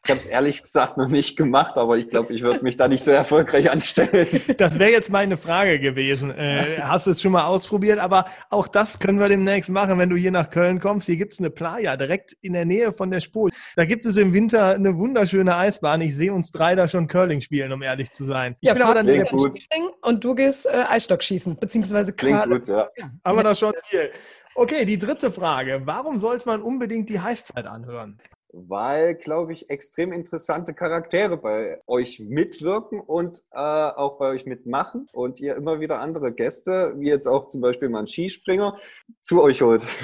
[0.06, 2.88] ich habe es ehrlich gesagt noch nicht gemacht, aber ich glaube, ich würde mich da
[2.88, 4.28] nicht so erfolgreich anstellen.
[4.58, 6.32] Das wäre jetzt meine Frage gewesen.
[6.32, 8.00] Äh, hast du es schon mal ausprobiert?
[8.00, 11.06] Aber auch das können wir demnächst machen, wenn du hier nach Köln kommst.
[11.06, 13.50] Hier gibt es eine Playa direkt in der Nähe von der Spur.
[13.76, 16.02] Da gibt es im Winter eine wunderschöne Eisbahn.
[16.02, 18.56] Ich sehe uns drei da schon Curling spielen, um ehrlich zu sein.
[18.62, 19.58] Ich ja, bin aber dann wieder gut.
[20.02, 22.90] und du gehst äh, Eisstock schießen, beziehungsweise Klingt gut, ja.
[22.98, 23.12] ja.
[23.24, 24.10] Haben wir das schon hier.
[24.56, 25.82] Okay, die dritte Frage.
[25.86, 28.20] Warum sollte man unbedingt die Heißzeit anhören?
[28.52, 35.08] Weil, glaube ich, extrem interessante Charaktere bei euch mitwirken und äh, auch bei euch mitmachen
[35.14, 38.78] und ihr immer wieder andere Gäste, wie jetzt auch zum Beispiel mal ein Skispringer,
[39.22, 39.84] zu euch holt.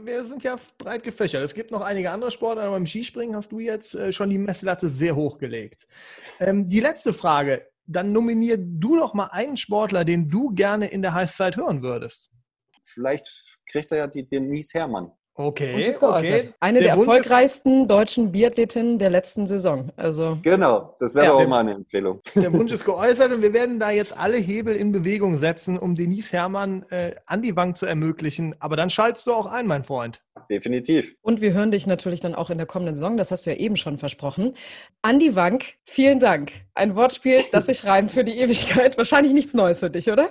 [0.00, 1.42] Wir sind ja breit gefächert.
[1.42, 4.38] Es gibt noch einige andere Sportarten, aber beim Skispringen hast du jetzt äh, schon die
[4.38, 5.86] Messlatte sehr hoch gelegt.
[6.40, 7.66] Ähm, die letzte Frage.
[7.88, 12.32] Dann nominier du doch mal einen Sportler, den du gerne in der Heißzeit hören würdest.
[12.82, 13.28] Vielleicht
[13.70, 15.12] kriegt er ja die Denise Herrmann.
[15.38, 16.44] Okay, okay.
[16.60, 19.90] Eine der, der erfolgreichsten deutschen Biathletinnen der letzten Saison.
[19.96, 22.22] Also, genau, das wäre ja, auch mal eine Empfehlung.
[22.34, 25.94] Der Wunsch ist geäußert und wir werden da jetzt alle Hebel in Bewegung setzen, um
[25.94, 28.54] Denise Herrmann äh, an die Wang zu ermöglichen.
[28.60, 30.22] Aber dann schaltest du auch ein, mein Freund.
[30.48, 31.14] definitiv.
[31.20, 33.56] Und wir hören dich natürlich dann auch in der kommenden Saison, das hast du ja
[33.56, 34.54] eben schon versprochen.
[35.02, 36.52] Andi Wank, vielen Dank.
[36.74, 38.96] Ein Wortspiel, das sich reimt für die Ewigkeit.
[38.96, 40.30] Wahrscheinlich nichts Neues für dich, oder?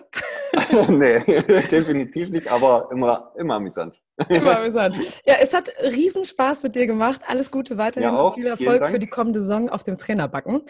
[0.90, 1.20] nee,
[1.72, 4.02] definitiv nicht, aber immer, immer amüsant.
[4.30, 4.96] Immer amüsant.
[5.26, 7.22] Ja, es hat riesen Spaß mit dir gemacht.
[7.28, 8.36] Alles Gute weiterhin Ja, auch.
[8.36, 10.62] viel Erfolg für die kommende Saison auf dem Trainerbacken.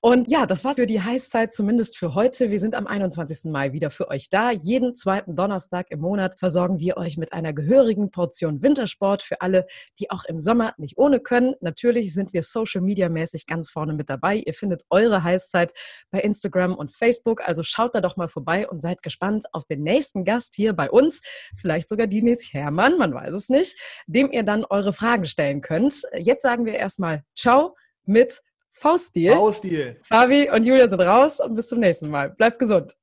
[0.00, 2.52] Und ja, das war's für die Heißzeit, zumindest für heute.
[2.52, 3.50] Wir sind am 21.
[3.50, 4.52] Mai wieder für euch da.
[4.52, 9.66] Jeden zweiten Donnerstag im Monat versorgen wir euch mit einer gehörigen Portion Wintersport für alle,
[9.98, 11.56] die auch im Sommer nicht ohne können.
[11.60, 14.36] Natürlich sind wir Social Media mäßig ganz vorne mit dabei.
[14.36, 15.72] Ihr findet eure Heißzeit
[16.12, 17.40] bei Instagram und Facebook.
[17.40, 20.88] Also schaut da doch mal vorbei und seid gespannt auf den nächsten Gast hier bei
[20.88, 21.22] uns.
[21.56, 23.76] Vielleicht sogar Dinis Hermann, man weiß es nicht,
[24.06, 26.02] dem ihr dann eure Fragen stellen könnt.
[26.16, 27.74] Jetzt sagen wir erstmal Ciao
[28.04, 28.42] mit
[28.78, 29.34] Faustil.
[29.34, 29.96] Baustil.
[30.02, 32.30] Fabi und Julia sind raus und bis zum nächsten Mal.
[32.30, 32.94] Bleibt gesund.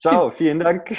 [0.00, 0.90] Ciao, vielen Dank.